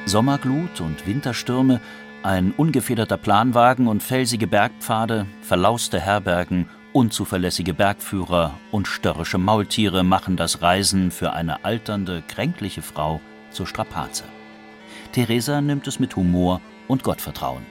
Sommerglut 0.06 0.82
und 0.82 1.08
Winterstürme, 1.08 1.82
ein 2.22 2.54
ungefederter 2.56 3.18
Planwagen 3.18 3.88
und 3.88 4.04
felsige 4.04 4.46
Bergpfade, 4.46 5.26
verlauste 5.42 6.00
Herbergen, 6.00 6.70
unzuverlässige 6.94 7.74
Bergführer 7.74 8.54
und 8.70 8.88
störrische 8.88 9.40
Maultiere 9.40 10.04
machen 10.04 10.38
das 10.38 10.62
Reisen 10.62 11.10
für 11.10 11.34
eine 11.34 11.66
alternde, 11.66 12.22
kränkliche 12.28 12.84
Frau 12.84 13.20
zur 13.50 13.66
Strapaze. 13.66 14.26
Theresa 15.12 15.60
nimmt 15.60 15.88
es 15.88 16.00
mit 16.00 16.16
Humor 16.16 16.62
und 16.88 17.02
Gottvertrauen. 17.02 17.66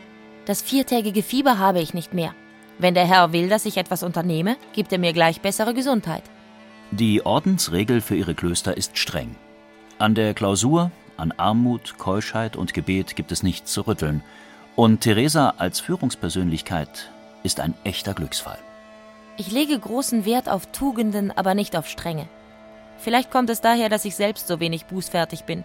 Das 0.47 0.61
viertägige 0.61 1.23
Fieber 1.23 1.59
habe 1.59 1.81
ich 1.81 1.95
nicht 1.95 2.15
mehr. 2.15 2.35
Wenn 2.81 2.95
der 2.95 3.07
Herr 3.07 3.35
will, 3.35 3.51
dass 3.51 3.67
ich 3.67 3.77
etwas 3.77 4.03
unternehme, 4.03 4.57
gibt 4.73 4.91
er 4.91 4.99
mir 4.99 5.13
gleich 5.13 5.43
bessere 5.43 5.75
Gesundheit. 5.75 6.23
Die 6.91 7.25
Ordensregel 7.27 8.01
für 8.01 8.17
ihre 8.17 8.35
Klöster 8.35 8.75
ist 8.75 8.97
streng. 8.97 9.37
An 9.99 10.15
der 10.15 10.33
Klausur, 10.33 10.91
an 11.19 11.31
Armut, 11.33 11.99
Keuschheit 11.99 12.57
und 12.57 12.73
Gebet 12.73 13.17
gibt 13.17 13.33
es 13.33 13.43
nichts 13.43 13.71
zu 13.71 13.83
rütteln. 13.83 14.23
Und 14.77 15.03
Theresa 15.03 15.55
als 15.59 15.79
Führungspersönlichkeit 15.81 17.11
ist 17.43 17.61
ein 17.61 17.75
echter 17.85 18.15
Glücksfall. 18.15 18.59
Ich 19.37 19.53
lege 19.53 19.79
großen 19.79 20.25
Wert 20.25 20.49
auf 20.49 20.73
Tugenden, 20.73 21.31
aber 21.31 21.53
nicht 21.53 21.77
auf 21.77 21.87
Strenge. 21.87 22.29
Vielleicht 22.97 23.31
kommt 23.31 23.51
es 23.51 23.61
daher, 23.61 23.91
dass 23.91 24.07
ich 24.07 24.17
selbst 24.17 24.49
so 24.49 24.59
wenig 24.59 24.87
bußfertig 24.87 25.45
bin. 25.45 25.65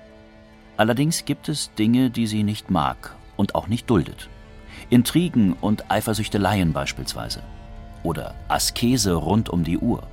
Allerdings 0.75 1.23
gibt 1.23 1.47
es 1.47 1.73
Dinge, 1.75 2.09
die 2.09 2.27
sie 2.27 2.43
nicht 2.43 2.69
mag 2.69 3.15
und 3.37 3.55
auch 3.55 3.67
nicht 3.67 3.89
duldet. 3.89 4.27
Intrigen 4.89 5.53
und 5.53 5.89
Eifersüchteleien 5.89 6.73
beispielsweise. 6.73 7.41
Oder 8.03 8.35
Askese 8.47 9.13
rund 9.13 9.49
um 9.49 9.63
die 9.63 9.77
Uhr. 9.77 10.03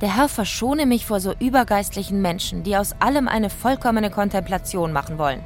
Der 0.00 0.16
Herr 0.16 0.28
verschone 0.28 0.86
mich 0.86 1.04
vor 1.04 1.20
so 1.20 1.34
übergeistlichen 1.38 2.22
Menschen, 2.22 2.62
die 2.62 2.76
aus 2.76 2.94
allem 3.00 3.28
eine 3.28 3.50
vollkommene 3.50 4.10
Kontemplation 4.10 4.92
machen 4.92 5.18
wollen. 5.18 5.40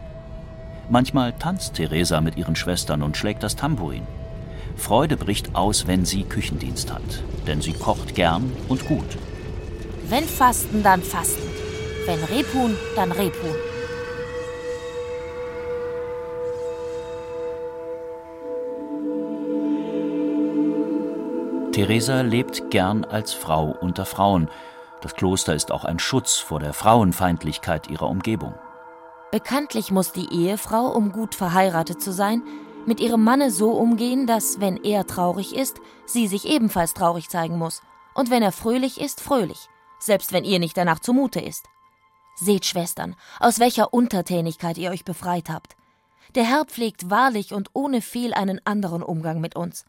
Manchmal 0.88 1.32
tanzt 1.32 1.74
Theresa 1.74 2.20
mit 2.20 2.36
ihren 2.36 2.54
Schwestern 2.54 3.02
und 3.02 3.16
schlägt 3.16 3.42
das 3.42 3.56
Tambourin. 3.56 4.06
Freude 4.76 5.16
bricht 5.16 5.54
aus, 5.54 5.86
wenn 5.86 6.04
sie 6.04 6.24
Küchendienst 6.24 6.92
hat, 6.92 7.22
denn 7.46 7.60
sie 7.60 7.72
kocht 7.72 8.14
gern 8.14 8.52
und 8.68 8.86
gut. 8.86 9.18
Wenn 10.08 10.24
Fasten, 10.24 10.82
dann 10.82 11.02
Fasten. 11.02 11.42
Wenn 12.06 12.22
Rebhuhn, 12.24 12.76
dann 12.96 13.12
Rebhuhn. 13.12 13.73
Theresa 21.74 22.20
lebt 22.20 22.70
gern 22.70 23.04
als 23.04 23.32
Frau 23.32 23.76
unter 23.80 24.06
Frauen. 24.06 24.48
Das 25.00 25.16
Kloster 25.16 25.56
ist 25.56 25.72
auch 25.72 25.84
ein 25.84 25.98
Schutz 25.98 26.36
vor 26.36 26.60
der 26.60 26.72
Frauenfeindlichkeit 26.72 27.90
ihrer 27.90 28.08
Umgebung. 28.08 28.54
Bekanntlich 29.32 29.90
muss 29.90 30.12
die 30.12 30.32
Ehefrau, 30.32 30.86
um 30.86 31.10
gut 31.10 31.34
verheiratet 31.34 32.00
zu 32.00 32.12
sein, 32.12 32.44
mit 32.86 33.00
ihrem 33.00 33.24
Manne 33.24 33.50
so 33.50 33.72
umgehen, 33.72 34.28
dass, 34.28 34.60
wenn 34.60 34.76
er 34.76 35.08
traurig 35.08 35.56
ist, 35.56 35.80
sie 36.06 36.28
sich 36.28 36.48
ebenfalls 36.48 36.94
traurig 36.94 37.28
zeigen 37.28 37.58
muss, 37.58 37.82
und 38.14 38.30
wenn 38.30 38.44
er 38.44 38.52
fröhlich 38.52 39.00
ist, 39.00 39.20
fröhlich, 39.20 39.68
selbst 39.98 40.32
wenn 40.32 40.44
ihr 40.44 40.60
nicht 40.60 40.76
danach 40.76 41.00
zumute 41.00 41.40
ist. 41.40 41.64
Seht, 42.36 42.66
Schwestern, 42.66 43.16
aus 43.40 43.58
welcher 43.58 43.92
Untertänigkeit 43.92 44.78
ihr 44.78 44.92
euch 44.92 45.04
befreit 45.04 45.50
habt. 45.50 45.74
Der 46.36 46.44
Herr 46.44 46.66
pflegt 46.66 47.10
wahrlich 47.10 47.52
und 47.52 47.70
ohne 47.72 48.00
Fehl 48.00 48.32
einen 48.32 48.60
anderen 48.64 49.02
Umgang 49.02 49.40
mit 49.40 49.56
uns. 49.56 49.84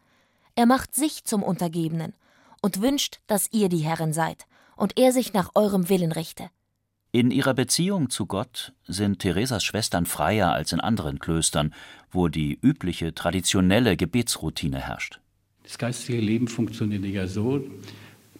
Er 0.58 0.64
macht 0.64 0.94
sich 0.94 1.24
zum 1.24 1.42
Untergebenen 1.42 2.14
und 2.62 2.80
wünscht, 2.80 3.20
dass 3.26 3.52
ihr 3.52 3.68
die 3.68 3.84
Herrin 3.84 4.14
seid 4.14 4.46
und 4.74 4.98
er 4.98 5.12
sich 5.12 5.34
nach 5.34 5.50
eurem 5.54 5.90
Willen 5.90 6.12
richte. 6.12 6.48
In 7.12 7.30
ihrer 7.30 7.52
Beziehung 7.52 8.08
zu 8.08 8.24
Gott 8.24 8.72
sind 8.86 9.18
Theresas 9.18 9.62
Schwestern 9.62 10.06
freier 10.06 10.52
als 10.52 10.72
in 10.72 10.80
anderen 10.80 11.18
Klöstern, 11.18 11.74
wo 12.10 12.28
die 12.28 12.58
übliche 12.62 13.14
traditionelle 13.14 13.98
Gebetsroutine 13.98 14.80
herrscht. 14.80 15.20
Das 15.62 15.76
geistige 15.76 16.20
Leben 16.20 16.48
funktionierte 16.48 17.06
ja 17.06 17.26
so, 17.26 17.62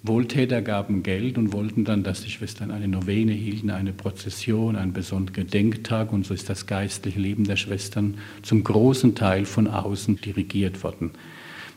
Wohltäter 0.03 0.63
gaben 0.63 1.03
Geld 1.03 1.37
und 1.37 1.53
wollten 1.53 1.85
dann, 1.85 2.03
dass 2.03 2.23
die 2.23 2.31
Schwestern 2.31 2.71
eine 2.71 2.89
Novene 2.89 3.33
hielten, 3.33 3.71
eine 3.71 3.93
Prozession, 3.93 4.77
einen 4.77 4.93
besonderen 4.93 5.35
Gedenktag. 5.35 6.13
Und 6.13 6.25
so 6.25 6.33
ist 6.33 6.49
das 6.49 6.67
geistliche 6.67 7.19
Leben 7.19 7.45
der 7.45 7.57
Schwestern 7.57 8.19
zum 8.43 8.63
großen 8.63 9.15
Teil 9.15 9.45
von 9.45 9.67
außen 9.67 10.21
dirigiert 10.21 10.83
worden. 10.83 11.13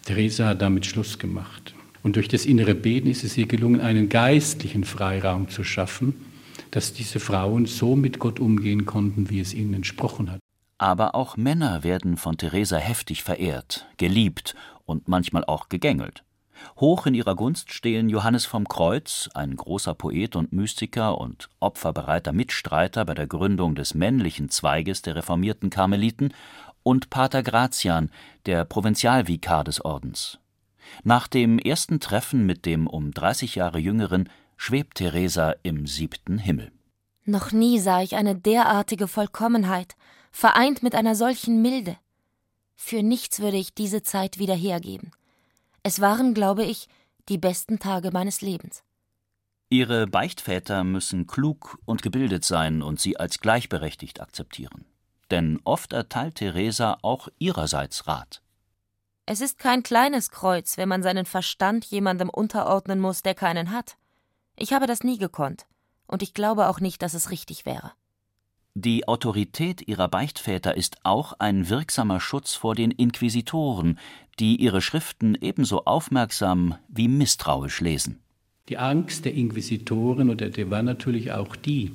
Theresa 0.09 0.47
hat 0.47 0.63
damit 0.63 0.87
Schluss 0.87 1.19
gemacht. 1.19 1.75
Und 2.01 2.15
durch 2.15 2.27
das 2.27 2.47
innere 2.47 2.73
Beten 2.73 3.07
ist 3.07 3.23
es 3.23 3.37
ihr 3.37 3.45
gelungen, 3.45 3.79
einen 3.79 4.09
geistlichen 4.09 4.83
Freiraum 4.83 5.49
zu 5.49 5.63
schaffen, 5.63 6.15
dass 6.71 6.93
diese 6.93 7.19
Frauen 7.19 7.67
so 7.67 7.95
mit 7.95 8.17
Gott 8.17 8.39
umgehen 8.39 8.87
konnten, 8.87 9.29
wie 9.29 9.39
es 9.39 9.53
ihnen 9.53 9.75
entsprochen 9.75 10.31
hat. 10.31 10.39
Aber 10.79 11.13
auch 11.13 11.37
Männer 11.37 11.83
werden 11.83 12.17
von 12.17 12.37
Theresa 12.37 12.77
heftig 12.77 13.21
verehrt, 13.21 13.85
geliebt 13.97 14.55
und 14.87 15.07
manchmal 15.07 15.45
auch 15.45 15.69
gegängelt. 15.69 16.23
Hoch 16.77 17.05
in 17.05 17.13
ihrer 17.13 17.35
Gunst 17.35 17.71
stehen 17.71 18.09
Johannes 18.09 18.45
vom 18.45 18.67
Kreuz, 18.67 19.29
ein 19.35 19.55
großer 19.55 19.93
Poet 19.93 20.35
und 20.35 20.53
Mystiker 20.53 21.19
und 21.19 21.49
opferbereiter 21.59 22.33
Mitstreiter 22.33 23.05
bei 23.05 23.13
der 23.13 23.27
Gründung 23.27 23.75
des 23.75 23.93
männlichen 23.93 24.49
Zweiges 24.49 25.03
der 25.03 25.15
reformierten 25.15 25.69
Karmeliten, 25.69 26.33
und 26.83 27.09
Pater 27.09 27.43
Gratian, 27.43 28.09
der 28.45 28.65
Provinzialvikar 28.65 29.63
des 29.63 29.83
Ordens. 29.83 30.39
Nach 31.03 31.27
dem 31.27 31.59
ersten 31.59 31.99
Treffen 31.99 32.45
mit 32.45 32.65
dem 32.65 32.87
um 32.87 33.11
30 33.11 33.55
Jahre 33.55 33.79
jüngeren 33.79 34.29
schwebt 34.57 34.95
Theresa 34.95 35.55
im 35.63 35.87
siebten 35.87 36.37
Himmel. 36.37 36.71
Noch 37.25 37.51
nie 37.51 37.79
sah 37.79 38.01
ich 38.01 38.15
eine 38.15 38.35
derartige 38.35 39.07
Vollkommenheit, 39.07 39.95
vereint 40.31 40.83
mit 40.83 40.95
einer 40.95 41.15
solchen 41.15 41.61
Milde. 41.61 41.95
Für 42.75 43.03
nichts 43.03 43.39
würde 43.39 43.57
ich 43.57 43.73
diese 43.73 44.01
Zeit 44.01 44.39
wieder 44.39 44.55
hergeben. 44.55 45.11
Es 45.83 46.01
waren, 46.01 46.33
glaube 46.33 46.63
ich, 46.63 46.87
die 47.29 47.37
besten 47.37 47.79
Tage 47.79 48.11
meines 48.11 48.41
Lebens. 48.41 48.83
Ihre 49.69 50.07
Beichtväter 50.07 50.83
müssen 50.83 51.27
klug 51.27 51.77
und 51.85 52.01
gebildet 52.01 52.43
sein 52.43 52.81
und 52.81 52.99
sie 52.99 53.17
als 53.17 53.39
gleichberechtigt 53.39 54.19
akzeptieren 54.19 54.85
denn 55.31 55.59
oft 55.63 55.93
erteilt 55.93 56.35
Theresa 56.35 56.97
auch 57.01 57.27
ihrerseits 57.37 58.07
Rat. 58.07 58.41
Es 59.25 59.41
ist 59.41 59.59
kein 59.59 59.83
kleines 59.83 60.31
Kreuz, 60.31 60.77
wenn 60.77 60.89
man 60.89 61.03
seinen 61.03 61.25
Verstand 61.25 61.85
jemandem 61.85 62.29
unterordnen 62.29 62.99
muss, 62.99 63.21
der 63.21 63.35
keinen 63.35 63.71
hat. 63.71 63.97
Ich 64.55 64.73
habe 64.73 64.87
das 64.87 65.03
nie 65.03 65.17
gekonnt, 65.17 65.67
und 66.07 66.23
ich 66.23 66.33
glaube 66.33 66.67
auch 66.67 66.79
nicht, 66.79 67.01
dass 67.01 67.13
es 67.13 67.29
richtig 67.29 67.65
wäre. 67.65 67.91
Die 68.73 69.07
Autorität 69.07 69.87
ihrer 69.87 70.07
Beichtväter 70.07 70.75
ist 70.77 70.97
auch 71.03 71.33
ein 71.39 71.69
wirksamer 71.69 72.19
Schutz 72.19 72.53
vor 72.55 72.75
den 72.75 72.91
Inquisitoren, 72.91 73.99
die 74.39 74.55
ihre 74.55 74.81
Schriften 74.81 75.35
ebenso 75.39 75.85
aufmerksam 75.85 76.75
wie 76.87 77.07
misstrauisch 77.07 77.81
lesen. 77.81 78.19
Die 78.69 78.77
Angst 78.77 79.25
der 79.25 79.33
Inquisitoren 79.33 80.29
oder 80.29 80.49
der 80.49 80.69
war 80.69 80.83
natürlich 80.83 81.31
auch 81.31 81.55
die, 81.55 81.91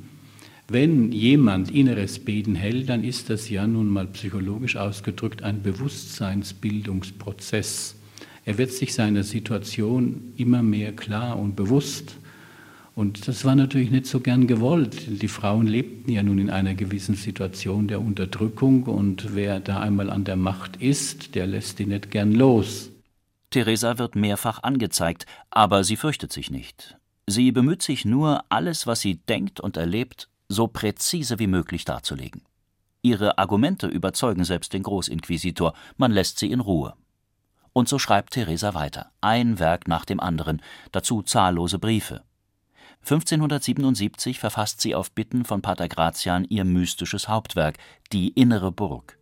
wenn 0.69 1.13
jemand 1.13 1.71
inneres 1.71 2.19
Beten 2.19 2.55
hält, 2.55 2.89
dann 2.89 3.05
ist 3.05 3.29
das 3.29 3.51
ja 3.51 3.67
nun 3.67 3.89
mal 3.89 4.07
psychologisch 4.07 4.77
ausgedrückt 4.77 5.43
ein 5.43 5.61
Bewusstseinsbildungsprozess. 5.63 7.97
Er 8.47 8.59
wird 8.59 8.73
sich 8.73 8.93
seiner 8.95 9.25
Situation 9.25 10.33
immer 10.37 10.63
mehr 10.63 10.93
klar 10.93 11.39
und 11.39 11.57
bewusst. 11.57 12.17
Und 12.95 13.27
das 13.27 13.45
war 13.45 13.57
natürlich 13.57 13.91
nicht 13.91 14.07
so 14.07 14.21
gern 14.21 14.47
gewollt. 14.47 15.23
Die 15.23 15.29
Frauen 15.29 15.67
lebten 15.67 16.13
ja 16.13 16.23
nun 16.23 16.39
in 16.39 16.49
einer 16.49 16.75
gewissen 16.75 17.17
Situation 17.17 17.89
der 17.89 18.01
Unterdrückung 18.01 18.85
und 18.85 19.35
wer 19.35 19.61
da 19.61 19.81
einmal 19.81 20.09
an 20.11 20.25
der 20.25 20.37
Macht 20.37 20.77
ist, 20.77 21.35
der 21.35 21.47
lässt 21.47 21.79
die 21.79 21.87
nicht 21.87 22.11
gern 22.11 22.33
los. 22.33 22.91
Theresa 23.51 23.99
wird 23.99 24.17
mehrfach 24.17 24.63
angezeigt, 24.63 25.27
aber 25.51 25.85
sie 25.85 25.97
fürchtet 25.97 26.33
sich 26.33 26.51
nicht. 26.51 26.97
Sie 27.27 27.53
bemüht 27.53 27.83
sich 27.83 28.05
nur, 28.05 28.45
alles, 28.49 28.87
was 28.87 29.01
sie 29.01 29.17
denkt 29.17 29.61
und 29.61 29.77
erlebt, 29.77 30.29
so 30.49 30.67
präzise 30.67 31.39
wie 31.39 31.47
möglich 31.47 31.85
darzulegen. 31.85 32.43
Ihre 33.03 33.39
Argumente 33.39 33.87
überzeugen 33.87 34.45
selbst 34.45 34.73
den 34.73 34.83
Großinquisitor, 34.83 35.75
man 35.97 36.11
lässt 36.11 36.39
sie 36.39 36.51
in 36.51 36.61
Ruhe. 36.61 36.95
Und 37.73 37.89
so 37.89 37.99
schreibt 37.99 38.33
Theresa 38.33 38.73
weiter, 38.75 39.11
ein 39.21 39.59
Werk 39.59 39.89
nach 39.89 40.05
dem 40.05 40.21
anderen, 40.21 40.63
dazu 40.93 41.23
zahllose 41.23 41.79
Briefe. 41.79 42.23
1577 43.01 44.39
verfasst 44.39 44.81
sie 44.81 44.95
auf 44.95 45.13
Bitten 45.13 45.45
von 45.45 45.61
Pater 45.61 45.89
Gratian 45.89 46.47
ihr 46.49 46.65
mystisches 46.65 47.29
Hauptwerk, 47.29 47.77
Die 48.13 48.29
innere 48.29 48.73
Burg. 48.73 49.19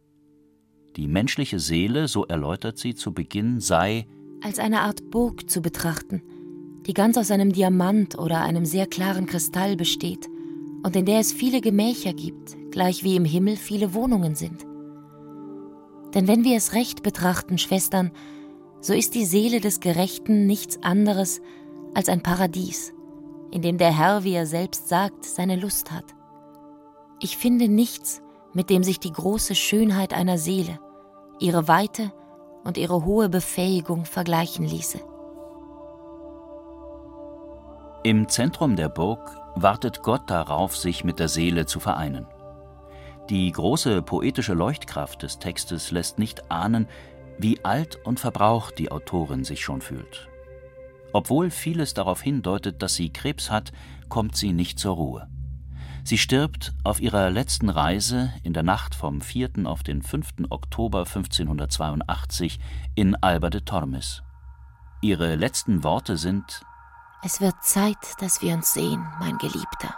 Die 0.94 1.08
menschliche 1.08 1.58
Seele, 1.58 2.06
so 2.06 2.24
erläutert 2.26 2.78
sie 2.78 2.94
zu 2.94 3.12
Beginn, 3.12 3.58
sei 3.58 4.06
als 4.44 4.58
eine 4.58 4.82
Art 4.82 5.10
Burg 5.10 5.50
zu 5.50 5.62
betrachten, 5.62 6.22
die 6.86 6.94
ganz 6.94 7.16
aus 7.16 7.30
einem 7.30 7.52
Diamant 7.52 8.18
oder 8.18 8.42
einem 8.42 8.64
sehr 8.64 8.86
klaren 8.86 9.26
Kristall 9.26 9.76
besteht 9.76 10.28
und 10.82 10.96
in 10.96 11.06
der 11.06 11.20
es 11.20 11.32
viele 11.32 11.60
Gemächer 11.60 12.12
gibt, 12.12 12.56
gleich 12.70 13.04
wie 13.04 13.16
im 13.16 13.24
Himmel 13.24 13.56
viele 13.56 13.94
Wohnungen 13.94 14.34
sind. 14.34 14.64
Denn 16.14 16.28
wenn 16.28 16.44
wir 16.44 16.56
es 16.56 16.74
recht 16.74 17.02
betrachten, 17.02 17.58
Schwestern, 17.58 18.10
so 18.80 18.92
ist 18.92 19.14
die 19.14 19.24
Seele 19.24 19.60
des 19.60 19.80
Gerechten 19.80 20.46
nichts 20.46 20.82
anderes 20.82 21.40
als 21.94 22.08
ein 22.08 22.22
Paradies, 22.22 22.92
in 23.50 23.62
dem 23.62 23.78
der 23.78 23.96
Herr, 23.96 24.24
wie 24.24 24.34
er 24.34 24.46
selbst 24.46 24.88
sagt, 24.88 25.24
seine 25.24 25.56
Lust 25.56 25.92
hat. 25.92 26.04
Ich 27.20 27.36
finde 27.36 27.68
nichts, 27.68 28.22
mit 28.52 28.68
dem 28.68 28.82
sich 28.82 28.98
die 28.98 29.12
große 29.12 29.54
Schönheit 29.54 30.12
einer 30.12 30.36
Seele, 30.36 30.80
ihre 31.38 31.68
Weite 31.68 32.12
und 32.64 32.76
ihre 32.76 33.04
hohe 33.04 33.28
Befähigung 33.28 34.04
vergleichen 34.04 34.66
ließe. 34.66 34.98
Im 38.04 38.28
Zentrum 38.28 38.74
der 38.74 38.88
Burg 38.88 39.41
wartet 39.54 40.02
Gott 40.02 40.30
darauf, 40.30 40.76
sich 40.76 41.04
mit 41.04 41.18
der 41.18 41.28
Seele 41.28 41.66
zu 41.66 41.80
vereinen. 41.80 42.26
Die 43.30 43.50
große 43.50 44.02
poetische 44.02 44.54
Leuchtkraft 44.54 45.22
des 45.22 45.38
Textes 45.38 45.90
lässt 45.90 46.18
nicht 46.18 46.50
ahnen, 46.50 46.88
wie 47.38 47.64
alt 47.64 47.96
und 48.04 48.20
verbraucht 48.20 48.78
die 48.78 48.90
Autorin 48.90 49.44
sich 49.44 49.62
schon 49.62 49.80
fühlt. 49.80 50.28
Obwohl 51.12 51.50
vieles 51.50 51.94
darauf 51.94 52.22
hindeutet, 52.22 52.82
dass 52.82 52.94
sie 52.94 53.10
Krebs 53.10 53.50
hat, 53.50 53.72
kommt 54.08 54.36
sie 54.36 54.52
nicht 54.52 54.78
zur 54.78 54.94
Ruhe. 54.94 55.28
Sie 56.04 56.18
stirbt 56.18 56.72
auf 56.82 57.00
ihrer 57.00 57.30
letzten 57.30 57.68
Reise 57.68 58.32
in 58.42 58.52
der 58.52 58.64
Nacht 58.64 58.94
vom 58.94 59.20
4. 59.20 59.50
auf 59.64 59.82
den 59.84 60.02
5. 60.02 60.50
Oktober 60.50 61.00
1582 61.00 62.58
in 62.96 63.14
Alba 63.16 63.50
de 63.50 63.60
Tormes. 63.60 64.22
Ihre 65.00 65.36
letzten 65.36 65.84
Worte 65.84 66.16
sind 66.16 66.62
Es 67.24 67.40
wird 67.40 67.62
Zeit, 67.62 68.20
dass 68.20 68.42
wir 68.42 68.52
uns 68.52 68.74
sehen, 68.74 69.06
mein 69.20 69.38
Geliebter. 69.38 69.94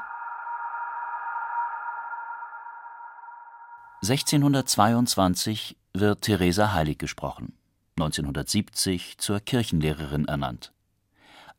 1622 4.02 5.78
wird 5.94 6.20
Theresa 6.20 6.74
heilig 6.74 6.98
gesprochen, 6.98 7.56
1970 7.96 9.16
zur 9.16 9.40
Kirchenlehrerin 9.40 10.26
ernannt. 10.26 10.74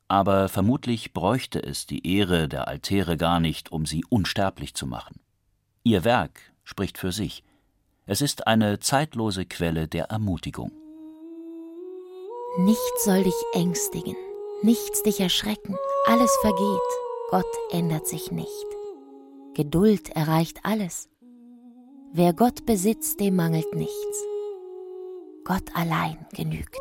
Aber 0.08 0.50
vermutlich 0.50 1.14
bräuchte 1.14 1.64
es 1.64 1.88
die 1.88 2.16
Ehre 2.16 2.48
der 2.48 2.68
Altäre 2.68 3.18
gar 3.18 3.40
nicht, 3.40 3.72
um 3.72 3.88
sie 3.88 4.06
unsterblich 4.08 4.76
zu 4.76 4.86
machen. 4.86 5.20
Ihr 5.82 6.04
Werk 6.04 6.40
spricht 6.64 7.00
für 7.00 7.12
sich. 7.12 7.44
Es 8.06 8.22
ist 8.22 8.46
eine 8.46 8.80
zeitlose 8.80 9.48
Quelle 9.48 9.88
der 9.88 10.12
Ermutigung. 10.12 10.72
Nichts 12.60 13.04
soll 13.04 13.24
dich 13.24 13.34
ängstigen, 13.54 14.16
nichts 14.64 15.04
dich 15.04 15.20
erschrecken, 15.20 15.78
alles 16.06 16.36
vergeht, 16.42 16.90
Gott 17.30 17.46
ändert 17.72 18.08
sich 18.08 18.32
nicht. 18.32 18.66
Geduld 19.54 20.10
erreicht 20.10 20.60
alles. 20.64 21.10
Wer 22.14 22.34
Gott 22.34 22.66
besitzt, 22.66 23.20
dem 23.20 23.36
mangelt 23.36 23.74
nichts. 23.74 24.24
Gott 25.44 25.76
allein 25.76 26.26
genügt. 26.34 26.78